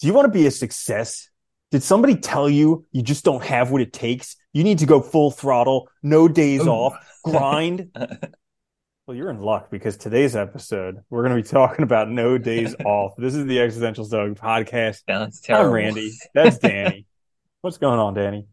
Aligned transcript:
Do 0.00 0.06
you 0.06 0.12
want 0.12 0.26
to 0.26 0.32
be 0.32 0.46
a 0.46 0.50
success? 0.52 1.28
Did 1.72 1.82
somebody 1.82 2.14
tell 2.14 2.48
you 2.48 2.86
you 2.92 3.02
just 3.02 3.24
don't 3.24 3.42
have 3.42 3.72
what 3.72 3.82
it 3.82 3.92
takes? 3.92 4.36
You 4.52 4.62
need 4.62 4.78
to 4.78 4.86
go 4.86 5.00
full 5.00 5.32
throttle, 5.32 5.88
no 6.04 6.28
days 6.28 6.66
Ooh. 6.66 6.70
off, 6.70 7.20
grind. 7.24 7.90
well, 9.06 9.16
you're 9.16 9.28
in 9.28 9.40
luck 9.40 9.72
because 9.72 9.96
today's 9.96 10.36
episode, 10.36 11.00
we're 11.10 11.24
going 11.24 11.36
to 11.36 11.42
be 11.42 11.48
talking 11.48 11.82
about 11.82 12.08
no 12.08 12.38
days 12.38 12.76
off. 12.84 13.14
This 13.18 13.34
is 13.34 13.46
the 13.46 13.60
Existential 13.60 14.04
Stoic 14.04 14.34
podcast. 14.34 15.02
Sounds 15.08 15.40
terrible. 15.40 15.66
I'm 15.66 15.74
Randy. 15.74 16.12
That's 16.32 16.58
Danny. 16.58 17.04
What's 17.60 17.78
going 17.78 17.98
on, 17.98 18.14
Danny? 18.14 18.46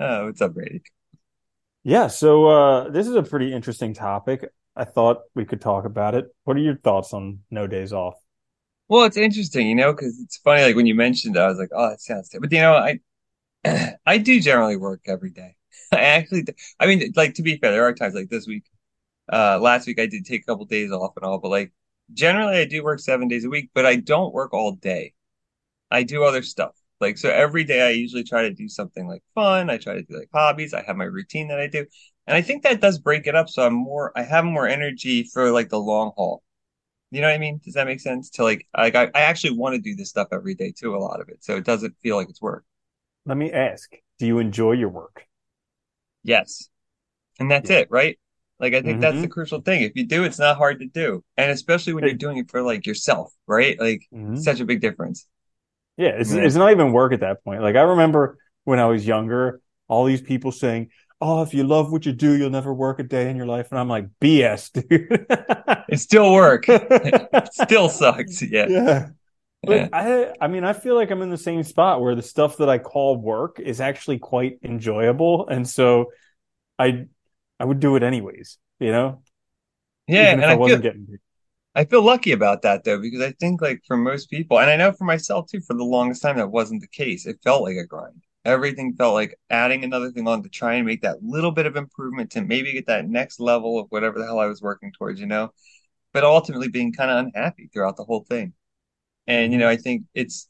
oh, 0.00 0.26
what's 0.26 0.42
up, 0.42 0.56
Randy? 0.56 0.82
Yeah, 1.84 2.08
so 2.08 2.46
uh, 2.46 2.88
this 2.90 3.06
is 3.06 3.14
a 3.14 3.22
pretty 3.22 3.52
interesting 3.52 3.94
topic. 3.94 4.44
I 4.74 4.84
thought 4.84 5.18
we 5.36 5.44
could 5.44 5.60
talk 5.60 5.84
about 5.84 6.16
it. 6.16 6.26
What 6.42 6.56
are 6.56 6.60
your 6.60 6.76
thoughts 6.76 7.14
on 7.14 7.40
no 7.48 7.68
days 7.68 7.92
off? 7.92 8.19
Well, 8.90 9.04
it's 9.04 9.16
interesting, 9.16 9.68
you 9.68 9.74
know, 9.76 9.92
because 9.94 10.20
it's 10.20 10.36
funny. 10.38 10.62
Like 10.62 10.76
when 10.76 10.86
you 10.86 10.94
mentioned, 10.94 11.36
it, 11.36 11.40
I 11.40 11.48
was 11.48 11.58
like, 11.58 11.70
"Oh, 11.72 11.90
that 11.90 12.00
sounds." 12.02 12.28
Terrible. 12.28 12.48
But 12.48 12.52
you 12.56 12.60
know, 12.62 12.74
I 12.74 13.00
I 14.06 14.18
do 14.18 14.40
generally 14.40 14.76
work 14.76 15.02
every 15.06 15.30
day. 15.30 15.56
I 15.92 15.98
actually. 16.00 16.46
I 16.80 16.86
mean, 16.86 17.12
like 17.16 17.34
to 17.36 17.42
be 17.42 17.58
fair, 17.58 17.72
there 17.72 17.84
are 17.86 17.94
times 17.94 18.14
like 18.14 18.30
this 18.30 18.46
week. 18.48 18.64
Uh, 19.32 19.58
last 19.60 19.86
week 19.88 20.00
I 20.00 20.06
did 20.06 20.26
take 20.26 20.42
a 20.42 20.46
couple 20.46 20.66
days 20.66 20.92
off 20.92 21.14
and 21.16 21.24
all, 21.26 21.38
but 21.38 21.50
like 21.50 21.72
generally 22.14 22.58
I 22.58 22.66
do 22.66 22.84
work 22.84 23.00
seven 23.00 23.28
days 23.28 23.44
a 23.46 23.50
week, 23.50 23.70
but 23.74 23.86
I 23.86 23.96
don't 23.96 24.34
work 24.34 24.54
all 24.54 24.72
day. 24.74 25.14
I 25.90 26.02
do 26.04 26.24
other 26.24 26.42
stuff. 26.42 26.74
Like 27.00 27.18
so 27.18 27.30
every 27.30 27.64
day 27.64 27.82
I 27.86 27.90
usually 27.92 28.24
try 28.24 28.42
to 28.44 28.54
do 28.54 28.68
something 28.68 29.08
like 29.08 29.22
fun. 29.34 29.70
I 29.70 29.78
try 29.78 29.94
to 29.94 30.02
do 30.02 30.18
like 30.18 30.30
hobbies. 30.34 30.74
I 30.74 30.82
have 30.84 30.96
my 30.96 31.04
routine 31.04 31.48
that 31.48 31.60
I 31.60 31.66
do. 31.68 31.86
And 32.26 32.36
I 32.36 32.42
think 32.42 32.62
that 32.64 32.80
does 32.82 32.98
break 33.00 33.26
it 33.28 33.36
up 33.36 33.48
so 33.50 33.66
I'm 33.66 33.74
more 33.74 34.12
I 34.16 34.22
have 34.24 34.44
more 34.46 34.68
energy 34.68 35.24
for 35.24 35.52
like 35.52 35.70
the 35.70 35.80
long 35.80 36.12
haul. 36.16 36.42
You 37.10 37.20
know 37.20 37.28
what 37.28 37.34
I 37.34 37.38
mean? 37.38 37.60
Does 37.64 37.74
that 37.74 37.86
make 37.86 38.00
sense? 38.00 38.30
To 38.30 38.44
like 38.44 38.66
like 38.76 38.94
I, 38.94 39.04
I 39.14 39.20
actually 39.22 39.56
want 39.58 39.74
to 39.74 39.80
do 39.80 39.96
this 39.96 40.10
stuff 40.10 40.28
every 40.32 40.54
day 40.54 40.72
too, 40.72 40.94
a 40.94 40.98
lot 40.98 41.20
of 41.20 41.28
it. 41.28 41.42
So 41.42 41.56
it 41.56 41.64
doesn't 41.64 41.96
feel 42.02 42.16
like 42.16 42.28
it's 42.28 42.40
work. 42.42 42.64
Let 43.24 43.38
me 43.38 43.50
ask, 43.50 43.96
do 44.18 44.26
you 44.26 44.38
enjoy 44.40 44.72
your 44.72 44.90
work? 44.90 45.26
Yes. 46.22 46.68
And 47.40 47.50
that's 47.50 47.70
Yeah. 47.70 47.70
it, 47.70 47.88
right? 47.90 48.18
Like 48.60 48.74
I 48.74 48.82
think 48.82 49.00
that's 49.00 49.20
Mhm. 49.20 49.22
the 49.22 49.28
crucial 49.28 49.60
thing. 49.62 49.82
If 49.82 49.92
you 49.96 50.06
do, 50.06 50.24
it's 50.24 50.38
not 50.38 50.58
hard 50.58 50.80
to 50.80 50.86
do. 50.86 51.24
And 51.36 51.50
especially 51.50 51.94
when 51.94 52.04
you're 52.04 52.14
doing 52.14 52.38
it 52.38 52.50
for 52.50 52.62
like 52.62 52.86
yourself, 52.86 53.32
right? 53.46 53.78
Like 53.80 54.08
Mhm. 54.12 54.34
such 54.34 54.60
a 54.60 54.64
big 54.66 54.80
difference. 54.80 55.26
Yeah, 55.96 56.10
it's 56.10 56.30
Yeah. 56.30 56.42
it's 56.42 56.54
not 56.54 56.70
even 56.70 56.92
work 56.92 57.12
at 57.12 57.20
that 57.20 57.44
point. 57.44 57.62
Like 57.62 57.76
I 57.76 57.82
remember 57.82 58.38
when 58.64 58.78
I 58.78 58.86
was 58.86 59.06
younger, 59.06 59.60
all 59.88 60.04
these 60.04 60.22
people 60.22 60.52
saying, 60.52 60.90
"Oh, 61.20 61.42
if 61.42 61.54
you 61.54 61.64
love 61.64 61.92
what 61.92 62.06
you 62.06 62.12
do, 62.12 62.36
you'll 62.36 62.50
never 62.50 62.72
work 62.74 62.98
a 62.98 63.02
day 63.02 63.30
in 63.30 63.36
your 63.36 63.46
life." 63.46 63.68
And 63.70 63.78
I'm 63.80 63.88
like, 63.88 64.08
"BS, 64.20 64.70
dude." 64.72 65.26
It's 65.88 66.02
still 66.02 66.32
work. 66.32 66.66
It 66.68 67.48
still 67.52 67.88
sucks. 67.88 68.42
Yeah. 68.42 68.68
yeah. 68.68 69.08
But 69.66 69.82
Yeah. 69.82 69.88
I 69.92 70.34
I 70.40 70.48
mean, 70.48 70.64
I 70.64 70.72
feel 70.74 70.94
like 70.96 71.10
I'm 71.10 71.22
in 71.22 71.30
the 71.30 71.38
same 71.38 71.62
spot 71.64 72.00
where 72.00 72.14
the 72.14 72.22
stuff 72.22 72.58
that 72.58 72.68
I 72.68 72.78
call 72.78 73.16
work 73.16 73.60
is 73.60 73.80
actually 73.80 74.18
quite 74.18 74.58
enjoyable, 74.62 75.48
and 75.48 75.68
so 75.68 76.12
I 76.78 77.06
I 77.60 77.64
would 77.66 77.80
do 77.80 77.96
it 77.96 78.02
anyways, 78.04 78.58
you 78.80 78.92
know, 78.92 79.22
Yeah. 80.08 80.32
And 80.32 80.44
I 80.44 80.52
I 80.52 80.54
wasn't 80.54 80.82
getting 80.82 81.06
paid. 81.06 81.20
I 81.74 81.84
feel 81.84 82.02
lucky 82.02 82.32
about 82.32 82.62
that 82.62 82.84
though, 82.84 83.00
because 83.00 83.20
I 83.22 83.32
think 83.32 83.60
like 83.62 83.82
for 83.86 83.96
most 83.96 84.30
people, 84.30 84.58
and 84.60 84.70
I 84.70 84.76
know 84.76 84.92
for 84.92 85.04
myself 85.04 85.48
too, 85.50 85.60
for 85.60 85.74
the 85.76 85.84
longest 85.84 86.22
time 86.22 86.36
that 86.36 86.50
wasn't 86.50 86.80
the 86.82 86.88
case. 86.88 87.26
It 87.26 87.40
felt 87.42 87.62
like 87.62 87.76
a 87.76 87.86
grind. 87.86 88.22
Everything 88.44 88.94
felt 88.96 89.14
like 89.14 89.38
adding 89.50 89.84
another 89.84 90.10
thing 90.10 90.26
on 90.26 90.42
to 90.42 90.48
try 90.48 90.74
and 90.74 90.86
make 90.86 91.02
that 91.02 91.22
little 91.22 91.50
bit 91.52 91.66
of 91.66 91.76
improvement 91.76 92.30
to 92.32 92.40
maybe 92.42 92.72
get 92.72 92.86
that 92.86 93.08
next 93.08 93.40
level 93.40 93.78
of 93.78 93.86
whatever 93.90 94.18
the 94.18 94.24
hell 94.24 94.38
I 94.38 94.46
was 94.46 94.62
working 94.62 94.92
towards, 94.92 95.20
you 95.20 95.26
know, 95.26 95.52
but 96.12 96.24
ultimately 96.24 96.68
being 96.68 96.92
kind 96.92 97.10
of 97.10 97.26
unhappy 97.26 97.68
throughout 97.72 97.96
the 97.96 98.04
whole 98.04 98.24
thing. 98.24 98.54
And, 99.26 99.52
you 99.52 99.58
know, 99.58 99.68
I 99.68 99.76
think 99.76 100.04
it's 100.14 100.48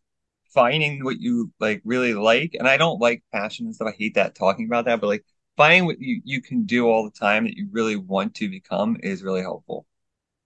finding 0.54 1.04
what 1.04 1.20
you 1.20 1.52
like 1.60 1.82
really 1.84 2.14
like. 2.14 2.54
And 2.58 2.68
I 2.68 2.76
don't 2.76 3.00
like 3.00 3.22
passion 3.32 3.66
and 3.66 3.74
stuff. 3.74 3.88
I 3.88 3.96
hate 3.98 4.14
that 4.14 4.34
talking 4.34 4.66
about 4.66 4.86
that, 4.86 5.00
but 5.00 5.08
like 5.08 5.24
finding 5.56 5.86
what 5.86 6.00
you, 6.00 6.22
you 6.24 6.42
can 6.42 6.64
do 6.64 6.88
all 6.88 7.04
the 7.04 7.10
time 7.10 7.44
that 7.44 7.56
you 7.56 7.68
really 7.72 7.96
want 7.96 8.34
to 8.36 8.48
become 8.48 8.96
is 9.02 9.22
really 9.22 9.42
helpful. 9.42 9.86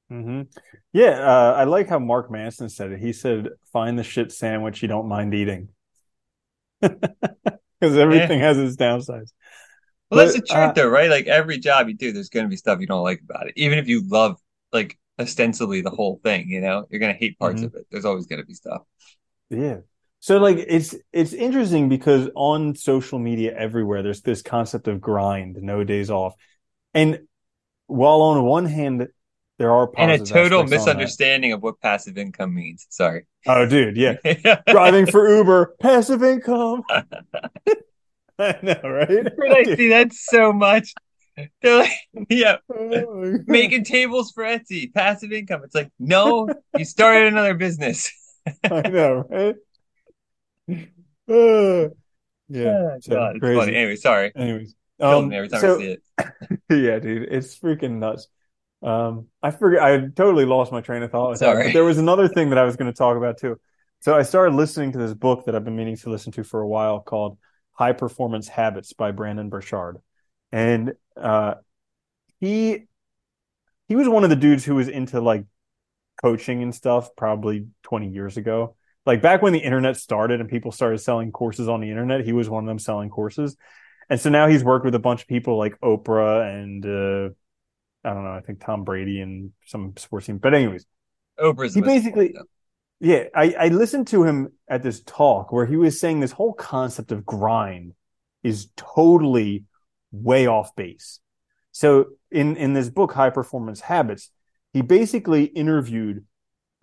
hmm 0.08 0.42
Yeah, 0.92 1.10
uh, 1.20 1.54
I 1.56 1.64
like 1.64 1.88
how 1.88 1.98
Mark 1.98 2.30
Manson 2.30 2.68
said 2.68 2.92
it. 2.92 3.00
He 3.00 3.12
said, 3.12 3.48
"Find 3.72 3.98
the 3.98 4.04
shit 4.04 4.32
sandwich 4.32 4.82
you 4.82 4.88
don't 4.88 5.08
mind 5.08 5.34
eating," 5.34 5.68
because 6.80 7.96
everything 7.96 8.40
has 8.40 8.58
its 8.58 8.76
downsides. 8.76 9.32
Well, 10.10 10.24
that's 10.24 10.34
the 10.34 10.40
truth, 10.40 10.50
uh, 10.50 10.72
though, 10.72 10.88
right? 10.88 11.10
Like 11.10 11.26
every 11.26 11.58
job 11.58 11.88
you 11.88 11.94
do, 11.94 12.12
there's 12.12 12.28
going 12.28 12.44
to 12.44 12.50
be 12.50 12.56
stuff 12.56 12.80
you 12.80 12.86
don't 12.86 13.02
like 13.02 13.20
about 13.22 13.48
it. 13.48 13.54
Even 13.56 13.78
if 13.78 13.88
you 13.88 14.06
love, 14.08 14.36
like, 14.72 14.98
ostensibly 15.18 15.80
the 15.80 15.90
whole 15.90 16.20
thing, 16.22 16.48
you 16.48 16.60
know, 16.60 16.86
you're 16.90 17.00
going 17.00 17.12
to 17.12 17.18
hate 17.18 17.38
parts 17.38 17.62
Mhm. 17.62 17.66
of 17.66 17.74
it. 17.74 17.86
There's 17.90 18.04
always 18.04 18.26
going 18.26 18.40
to 18.40 18.46
be 18.46 18.54
stuff. 18.54 18.82
Yeah. 19.50 19.78
So 20.20 20.38
like 20.38 20.56
it's 20.56 20.94
it's 21.12 21.34
interesting 21.34 21.90
because 21.90 22.30
on 22.34 22.74
social 22.76 23.18
media 23.18 23.54
everywhere 23.54 24.02
there's 24.02 24.22
this 24.22 24.40
concept 24.40 24.88
of 24.88 25.00
grind, 25.00 25.58
no 25.60 25.84
days 25.84 26.10
off. 26.10 26.34
And 26.94 27.20
while 27.86 28.22
on 28.22 28.42
one 28.42 28.64
hand 28.64 29.08
there 29.58 29.70
are 29.72 29.90
And 29.96 30.10
a 30.10 30.18
total 30.18 30.24
aspects 30.24 30.52
on 30.52 30.66
that- 30.66 30.70
misunderstanding 30.70 31.52
of 31.52 31.62
what 31.62 31.80
passive 31.80 32.18
income 32.18 32.54
means. 32.54 32.86
Sorry. 32.90 33.26
Oh 33.46 33.66
dude, 33.66 33.96
yeah. 33.96 34.16
Driving 34.68 35.06
for 35.06 35.28
Uber, 35.28 35.74
passive 35.80 36.22
income. 36.22 36.82
I 38.38 38.58
know, 38.62 38.80
right? 38.82 39.24
But 39.36 39.50
I 39.56 39.62
see 39.76 39.88
that 39.90 40.12
so 40.12 40.52
much. 40.52 40.92
They're 41.62 41.78
like, 41.78 41.90
yeah, 42.30 42.56
Oh, 42.72 43.38
making 43.46 43.84
tables 43.84 44.30
for 44.32 44.44
Etsy, 44.44 44.92
passive 44.92 45.32
income. 45.32 45.62
It's 45.64 45.74
like, 45.74 45.90
no, 45.98 46.48
you 46.76 46.84
started 46.84 47.26
another 47.32 47.54
business. 47.54 48.10
I 48.64 48.88
know, 48.88 49.24
right? 49.28 49.56
Uh, 51.28 51.88
yeah. 52.48 52.96
so 53.00 53.14
God, 53.14 53.40
crazy. 53.40 53.74
Anyway, 53.74 53.96
sorry. 53.96 54.32
Anyways, 54.36 54.74
um, 55.00 55.32
every 55.32 55.48
time 55.48 55.60
so 55.60 55.74
I 55.76 55.78
see 55.78 55.90
it. 55.92 56.02
yeah, 56.70 56.98
dude, 56.98 57.28
it's 57.32 57.58
freaking 57.58 57.98
nuts. 57.98 58.28
Um, 58.84 59.28
I 59.42 59.50
forget, 59.50 59.82
I 59.82 59.98
totally 60.14 60.44
lost 60.44 60.70
my 60.70 60.82
train 60.82 61.02
of 61.02 61.10
thought. 61.10 61.30
that, 61.32 61.38
Sorry. 61.38 61.64
but 61.64 61.72
there 61.72 61.84
was 61.84 61.98
another 61.98 62.28
thing 62.28 62.50
that 62.50 62.58
I 62.58 62.64
was 62.64 62.76
going 62.76 62.92
to 62.92 62.96
talk 62.96 63.16
about 63.16 63.38
too. 63.38 63.58
So 64.00 64.14
I 64.14 64.22
started 64.22 64.54
listening 64.54 64.92
to 64.92 64.98
this 64.98 65.14
book 65.14 65.46
that 65.46 65.54
I've 65.54 65.64
been 65.64 65.76
meaning 65.76 65.96
to 65.96 66.10
listen 66.10 66.32
to 66.32 66.44
for 66.44 66.60
a 66.60 66.68
while 66.68 67.00
called 67.00 67.38
High 67.72 67.92
Performance 67.92 68.46
Habits 68.48 68.92
by 68.92 69.12
Brendon 69.12 69.48
Burchard. 69.48 69.96
And 70.52 70.92
uh, 71.16 71.54
he 72.40 72.84
he 73.88 73.96
was 73.96 74.08
one 74.08 74.24
of 74.24 74.30
the 74.30 74.36
dudes 74.36 74.64
who 74.64 74.74
was 74.74 74.88
into 74.88 75.20
like 75.20 75.44
coaching 76.22 76.62
and 76.62 76.74
stuff 76.74 77.16
probably 77.16 77.66
20 77.84 78.08
years 78.10 78.36
ago. 78.36 78.76
Like 79.06 79.22
back 79.22 79.42
when 79.42 79.52
the 79.52 79.58
internet 79.58 79.96
started 79.96 80.40
and 80.40 80.48
people 80.48 80.72
started 80.72 80.98
selling 80.98 81.32
courses 81.32 81.68
on 81.68 81.80
the 81.80 81.90
internet, 81.90 82.24
he 82.24 82.32
was 82.32 82.48
one 82.48 82.64
of 82.64 82.68
them 82.68 82.78
selling 82.78 83.10
courses. 83.10 83.56
And 84.08 84.20
so 84.20 84.30
now 84.30 84.46
he's 84.46 84.62
worked 84.64 84.84
with 84.84 84.94
a 84.94 84.98
bunch 84.98 85.22
of 85.22 85.28
people 85.28 85.58
like 85.58 85.80
Oprah 85.80 86.54
and 86.54 86.84
uh, 86.84 87.34
I 88.04 88.12
don't 88.12 88.24
know, 88.24 88.34
I 88.34 88.40
think 88.40 88.64
Tom 88.64 88.84
Brady 88.84 89.20
and 89.20 89.52
some 89.66 89.94
sports 89.96 90.26
team. 90.26 90.38
But 90.38 90.54
anyways, 90.54 90.86
Oprah's 91.38 91.74
he 91.74 91.80
basically 91.80 92.34
yeah, 93.00 93.24
I, 93.34 93.54
I 93.58 93.68
listened 93.68 94.06
to 94.08 94.24
him 94.24 94.52
at 94.68 94.82
this 94.82 95.02
talk 95.02 95.52
where 95.52 95.66
he 95.66 95.76
was 95.76 96.00
saying 96.00 96.20
this 96.20 96.32
whole 96.32 96.54
concept 96.54 97.12
of 97.12 97.26
grind 97.26 97.92
is 98.42 98.68
totally 98.76 99.64
way 100.12 100.46
off 100.46 100.74
base. 100.76 101.20
So 101.72 102.06
in 102.30 102.56
in 102.56 102.72
this 102.72 102.88
book, 102.88 103.12
High 103.12 103.30
Performance 103.30 103.80
Habits, 103.80 104.30
he 104.72 104.80
basically 104.80 105.44
interviewed 105.44 106.24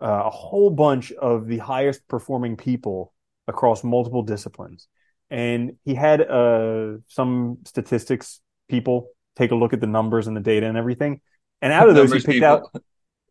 uh, 0.00 0.24
a 0.26 0.30
whole 0.30 0.70
bunch 0.70 1.12
of 1.12 1.46
the 1.46 1.58
highest 1.58 2.06
performing 2.08 2.56
people 2.56 3.12
across 3.48 3.82
multiple 3.82 4.22
disciplines, 4.22 4.88
and 5.30 5.76
he 5.84 5.94
had 5.94 6.20
uh, 6.20 6.98
some 7.08 7.58
statistics 7.64 8.40
people 8.68 9.08
take 9.36 9.50
a 9.50 9.54
look 9.54 9.72
at 9.72 9.80
the 9.80 9.86
numbers 9.86 10.26
and 10.26 10.36
the 10.36 10.40
data 10.40 10.66
and 10.66 10.76
everything, 10.76 11.20
and 11.60 11.72
out 11.72 11.88
of 11.88 11.94
those 11.94 12.12
he 12.12 12.18
picked 12.18 12.28
people. 12.28 12.46
out 12.46 12.82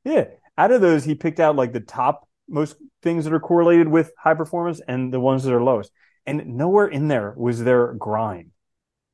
yeah. 0.03 0.25
Out 0.57 0.71
of 0.71 0.81
those, 0.81 1.03
he 1.03 1.15
picked 1.15 1.39
out 1.39 1.55
like 1.55 1.73
the 1.73 1.79
top 1.79 2.27
most 2.47 2.75
things 3.01 3.23
that 3.23 3.33
are 3.33 3.39
correlated 3.39 3.87
with 3.87 4.11
high 4.17 4.33
performance 4.33 4.81
and 4.87 5.13
the 5.13 5.19
ones 5.19 5.43
that 5.43 5.53
are 5.53 5.63
lowest. 5.63 5.91
And 6.25 6.57
nowhere 6.57 6.87
in 6.87 7.07
there 7.07 7.33
was 7.35 7.63
there 7.63 7.93
grind. 7.93 8.51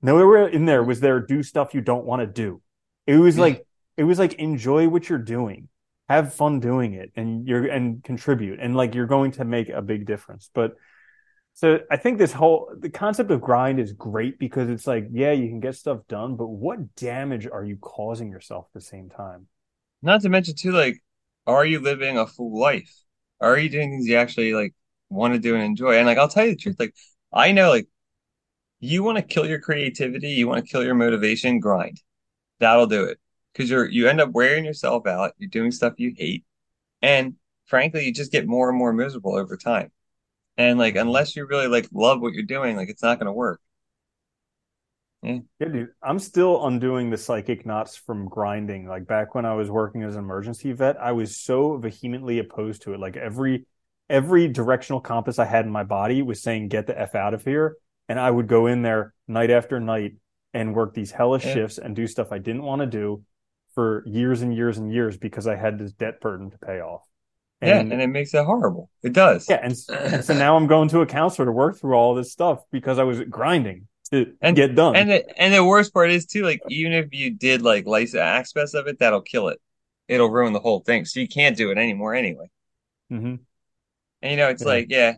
Nowhere 0.01 0.47
in 0.47 0.65
there 0.65 0.83
was 0.83 0.99
there 0.99 1.19
do 1.19 1.43
stuff 1.43 1.73
you 1.73 1.81
don't 1.81 2.05
want 2.05 2.21
to 2.21 2.27
do. 2.27 2.61
It 3.05 3.17
was 3.17 3.35
hmm. 3.35 3.41
like 3.41 3.67
it 3.95 4.03
was 4.03 4.19
like 4.19 4.33
enjoy 4.33 4.87
what 4.87 5.09
you're 5.09 5.17
doing. 5.19 5.69
Have 6.09 6.33
fun 6.33 6.59
doing 6.59 6.93
it 6.93 7.11
and 7.15 7.47
you're 7.47 7.65
and 7.65 8.03
contribute. 8.03 8.59
And 8.59 8.75
like 8.75 8.95
you're 8.95 9.07
going 9.07 9.31
to 9.33 9.45
make 9.45 9.69
a 9.69 9.81
big 9.81 10.05
difference. 10.05 10.49
But 10.53 10.75
so 11.57 11.79
I 11.89 11.97
think 11.97 12.19
this 12.19 12.31
whole 12.33 12.71
the 12.77 12.91
concept 12.91 13.31
of 13.31 13.41
grind 13.41 13.79
is 13.79 13.91
great 13.91 14.37
because 14.37 14.69
it's 14.69 14.85
like, 14.85 15.07
yeah, 15.11 15.31
you 15.31 15.47
can 15.47 15.59
get 15.59 15.73
stuff 15.73 16.01
done, 16.07 16.35
but 16.35 16.49
what 16.49 16.93
damage 16.93 17.47
are 17.47 17.63
you 17.63 17.77
causing 17.77 18.29
yourself 18.29 18.67
at 18.67 18.73
the 18.75 18.85
same 18.85 19.09
time? 19.09 19.47
Not 20.03 20.21
to 20.21 20.29
mention 20.29 20.53
too, 20.53 20.71
like, 20.71 21.01
are 21.47 21.65
you 21.65 21.79
living 21.79 22.15
a 22.15 22.27
full 22.27 22.59
life? 22.59 22.95
Are 23.41 23.57
you 23.57 23.69
doing 23.69 23.89
things 23.89 24.05
you 24.05 24.17
actually 24.17 24.53
like 24.53 24.75
want 25.09 25.33
to 25.33 25.39
do 25.39 25.55
and 25.55 25.63
enjoy? 25.63 25.97
And 25.97 26.05
like, 26.05 26.19
I'll 26.19 26.27
tell 26.27 26.45
you 26.45 26.51
the 26.51 26.57
truth, 26.57 26.75
like, 26.77 26.93
I 27.33 27.51
know, 27.53 27.71
like, 27.71 27.87
you 28.79 29.01
want 29.01 29.17
to 29.17 29.23
kill 29.23 29.47
your 29.47 29.59
creativity, 29.59 30.29
you 30.29 30.47
want 30.47 30.63
to 30.63 30.71
kill 30.71 30.83
your 30.83 30.93
motivation, 30.93 31.59
grind. 31.59 31.99
That'll 32.59 32.85
do 32.85 33.05
it. 33.05 33.17
Because 33.53 33.71
you're 33.71 33.89
you 33.89 34.07
end 34.07 34.21
up 34.21 34.29
wearing 34.31 34.63
yourself 34.63 35.07
out, 35.07 35.33
you're 35.39 35.49
doing 35.49 35.71
stuff 35.71 35.93
you 35.97 36.13
hate, 36.15 36.45
and 37.01 37.33
frankly, 37.65 38.05
you 38.05 38.13
just 38.13 38.31
get 38.31 38.45
more 38.45 38.69
and 38.69 38.77
more 38.77 38.93
miserable 38.93 39.35
over 39.35 39.57
time. 39.57 39.91
And 40.57 40.79
like 40.79 40.95
unless 40.95 41.35
you 41.35 41.45
really 41.45 41.67
like 41.67 41.87
love 41.93 42.21
what 42.21 42.33
you're 42.33 42.43
doing, 42.43 42.75
like 42.75 42.89
it's 42.89 43.03
not 43.03 43.19
gonna 43.19 43.33
work. 43.33 43.61
Yeah. 45.23 45.39
yeah, 45.59 45.67
dude. 45.67 45.89
I'm 46.01 46.19
still 46.19 46.65
undoing 46.65 47.09
the 47.09 47.17
psychic 47.17 47.65
knots 47.65 47.95
from 47.97 48.27
grinding. 48.27 48.87
Like 48.87 49.07
back 49.07 49.35
when 49.35 49.45
I 49.45 49.55
was 49.55 49.69
working 49.69 50.03
as 50.03 50.15
an 50.15 50.23
emergency 50.23 50.71
vet, 50.73 50.97
I 50.97 51.11
was 51.11 51.37
so 51.37 51.77
vehemently 51.77 52.39
opposed 52.39 52.83
to 52.83 52.93
it. 52.93 52.99
Like 52.99 53.17
every 53.17 53.65
every 54.09 54.47
directional 54.47 55.01
compass 55.01 55.39
I 55.39 55.45
had 55.45 55.65
in 55.65 55.71
my 55.71 55.83
body 55.83 56.21
was 56.21 56.41
saying, 56.41 56.69
get 56.69 56.87
the 56.87 56.99
F 56.99 57.15
out 57.15 57.33
of 57.33 57.43
here. 57.43 57.77
And 58.07 58.19
I 58.19 58.31
would 58.31 58.47
go 58.47 58.67
in 58.67 58.81
there 58.81 59.13
night 59.27 59.49
after 59.49 59.79
night 59.79 60.13
and 60.53 60.73
work 60.73 60.93
these 60.93 61.11
hellish 61.11 61.45
yeah. 61.45 61.53
shifts 61.53 61.77
and 61.77 61.95
do 61.95 62.07
stuff 62.07 62.31
I 62.31 62.37
didn't 62.37 62.63
want 62.63 62.81
to 62.81 62.87
do 62.87 63.23
for 63.75 64.03
years 64.07 64.41
and 64.41 64.55
years 64.55 64.77
and 64.77 64.91
years 64.91 65.17
because 65.17 65.45
I 65.45 65.55
had 65.55 65.77
this 65.77 65.91
debt 65.91 66.21
burden 66.21 66.49
to 66.51 66.57
pay 66.57 66.79
off. 66.79 67.03
And, 67.59 67.89
yeah, 67.89 67.93
and 67.93 68.01
it 68.01 68.07
makes 68.07 68.33
it 68.33 68.45
horrible. 68.45 68.89
It 69.01 69.13
does. 69.13 69.47
Yeah, 69.49 69.59
and, 69.63 69.75
and 69.89 70.23
so 70.23 70.33
now 70.35 70.55
I'm 70.55 70.67
going 70.67 70.89
to 70.89 71.01
a 71.01 71.07
counselor 71.07 71.47
to 71.47 71.51
work 71.51 71.77
through 71.79 71.95
all 71.95 72.13
this 72.13 72.31
stuff 72.31 72.63
because 72.71 72.99
I 72.99 73.03
was 73.03 73.21
grinding 73.21 73.87
to 74.11 74.33
and, 74.41 74.55
get 74.55 74.75
done. 74.75 74.95
And 74.95 75.09
the, 75.09 75.41
and 75.41 75.53
the 75.53 75.63
worst 75.63 75.93
part 75.93 76.11
is 76.11 76.25
too, 76.25 76.43
like 76.43 76.61
even 76.69 76.93
if 76.93 77.07
you 77.13 77.31
did 77.31 77.61
like 77.63 77.87
license 77.87 78.21
aspects 78.21 78.73
of 78.75 78.87
it, 78.87 78.99
that'll 78.99 79.21
kill 79.21 79.47
it. 79.47 79.59
It'll 80.07 80.29
ruin 80.29 80.53
the 80.53 80.59
whole 80.59 80.81
thing. 80.81 81.05
So 81.05 81.19
you 81.19 81.27
can't 81.27 81.57
do 81.57 81.71
it 81.71 81.77
anymore 81.77 82.13
anyway. 82.13 82.49
Mm-hmm. 83.11 83.35
And 84.21 84.31
you 84.31 84.37
know, 84.37 84.49
it's 84.49 84.61
yeah. 84.61 84.67
like, 84.67 84.87
yeah, 84.89 85.13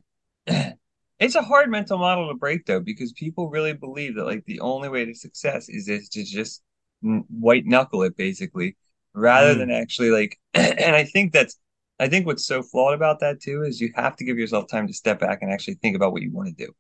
it's 1.20 1.36
a 1.36 1.42
hard 1.42 1.70
mental 1.70 1.98
model 1.98 2.30
to 2.30 2.36
break 2.36 2.66
though, 2.66 2.80
because 2.80 3.14
people 3.14 3.50
really 3.50 3.74
believe 3.74 4.16
that 4.16 4.26
like 4.26 4.46
the 4.46 4.62
only 4.62 4.90
way 4.90 5.06
to 5.06 5.14
success 5.14 5.70
is 5.70 6.10
to 6.10 6.24
just 6.24 6.62
white 7.02 7.66
knuckle 7.66 8.04
it 8.04 8.18
basically, 8.18 8.76
rather 9.14 9.56
mm. 9.56 9.58
than 9.60 9.72
actually 9.72 10.12
like. 10.12 10.40
and 10.54 10.96
I 10.96 11.04
think 11.04 11.34
that's, 11.34 11.58
I 12.00 12.08
think 12.08 12.26
what's 12.26 12.46
so 12.46 12.64
flawed 12.64 12.94
about 12.94 13.20
that 13.20 13.42
too 13.42 13.64
is 13.64 13.82
you 13.82 13.92
have 13.96 14.16
to 14.18 14.24
give 14.24 14.40
yourself 14.40 14.68
time 14.68 14.88
to 14.88 14.94
step 14.94 15.20
back 15.20 15.40
and 15.42 15.52
actually 15.52 15.76
think 15.76 15.96
about 15.96 16.14
what 16.14 16.22
you 16.22 16.32
want 16.32 16.48
to 16.48 16.66
do. 16.66 16.74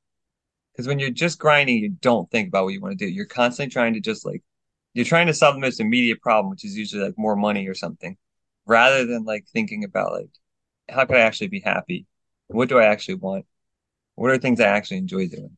Because 0.71 0.87
when 0.87 0.97
you're 0.97 1.09
just 1.09 1.39
grinding, 1.39 1.77
you 1.79 1.89
don't 1.89 2.31
think 2.31 2.47
about 2.47 2.63
what 2.63 2.73
you 2.73 2.79
want 2.79 2.97
to 2.97 3.05
do. 3.05 3.11
You're 3.11 3.25
constantly 3.25 3.71
trying 3.71 3.95
to 3.95 3.99
just 3.99 4.25
like, 4.25 4.41
you're 4.93 5.05
trying 5.05 5.27
to 5.27 5.33
solve 5.33 5.55
the 5.55 5.61
most 5.61 5.81
immediate 5.81 6.21
problem, 6.21 6.49
which 6.49 6.63
is 6.63 6.77
usually 6.77 7.03
like 7.03 7.17
more 7.17 7.35
money 7.35 7.67
or 7.67 7.73
something, 7.73 8.15
rather 8.65 9.05
than 9.05 9.25
like 9.25 9.45
thinking 9.51 9.83
about 9.83 10.13
like, 10.13 10.29
how 10.87 11.05
could 11.05 11.17
I 11.17 11.21
actually 11.21 11.47
be 11.47 11.59
happy? 11.59 12.05
What 12.47 12.69
do 12.69 12.79
I 12.79 12.85
actually 12.85 13.15
want? 13.15 13.45
What 14.15 14.31
are 14.31 14.37
things 14.37 14.61
I 14.61 14.67
actually 14.67 14.97
enjoy 14.97 15.27
doing? 15.27 15.57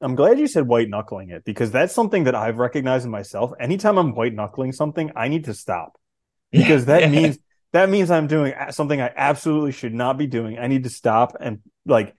I'm 0.00 0.14
glad 0.14 0.38
you 0.38 0.46
said 0.46 0.66
white 0.66 0.90
knuckling 0.90 1.30
it 1.30 1.44
because 1.44 1.70
that's 1.70 1.94
something 1.94 2.24
that 2.24 2.34
I've 2.34 2.58
recognized 2.58 3.06
in 3.06 3.10
myself. 3.10 3.52
Anytime 3.58 3.96
I'm 3.96 4.14
white 4.14 4.34
knuckling 4.34 4.72
something, 4.72 5.12
I 5.16 5.28
need 5.28 5.44
to 5.44 5.54
stop 5.54 5.98
because 6.52 6.84
that 6.86 7.00
yeah. 7.00 7.08
means 7.08 7.38
that 7.74 7.90
means 7.90 8.08
I'm 8.08 8.28
doing 8.28 8.54
something 8.70 9.00
I 9.00 9.12
absolutely 9.16 9.72
should 9.72 9.94
not 9.94 10.16
be 10.16 10.28
doing. 10.28 10.60
I 10.60 10.68
need 10.68 10.84
to 10.84 10.90
stop 10.90 11.36
and 11.40 11.58
like 11.84 12.14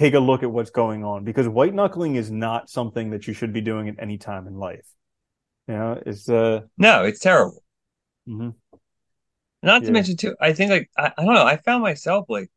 take 0.00 0.14
a 0.14 0.18
look 0.18 0.42
at 0.42 0.50
what's 0.50 0.70
going 0.70 1.04
on 1.04 1.22
because 1.22 1.48
white 1.48 1.72
knuckling 1.72 2.16
is 2.16 2.28
not 2.28 2.68
something 2.68 3.10
that 3.10 3.28
you 3.28 3.34
should 3.34 3.52
be 3.52 3.60
doing 3.60 3.88
at 3.88 3.94
any 4.00 4.18
time 4.18 4.48
in 4.48 4.58
life. 4.58 4.84
You 5.68 5.74
know, 5.74 6.02
it's 6.04 6.28
uh 6.28 6.62
no, 6.76 7.04
it's 7.04 7.20
terrible. 7.20 7.62
Mm-hmm. 8.28 8.50
Not 9.62 9.82
yeah. 9.82 9.86
to 9.86 9.92
mention 9.92 10.16
too, 10.16 10.34
I 10.40 10.52
think 10.52 10.72
like 10.72 10.90
I, 10.98 11.12
I 11.16 11.24
don't 11.24 11.34
know. 11.34 11.46
I 11.46 11.56
found 11.56 11.84
myself 11.84 12.26
like, 12.28 12.50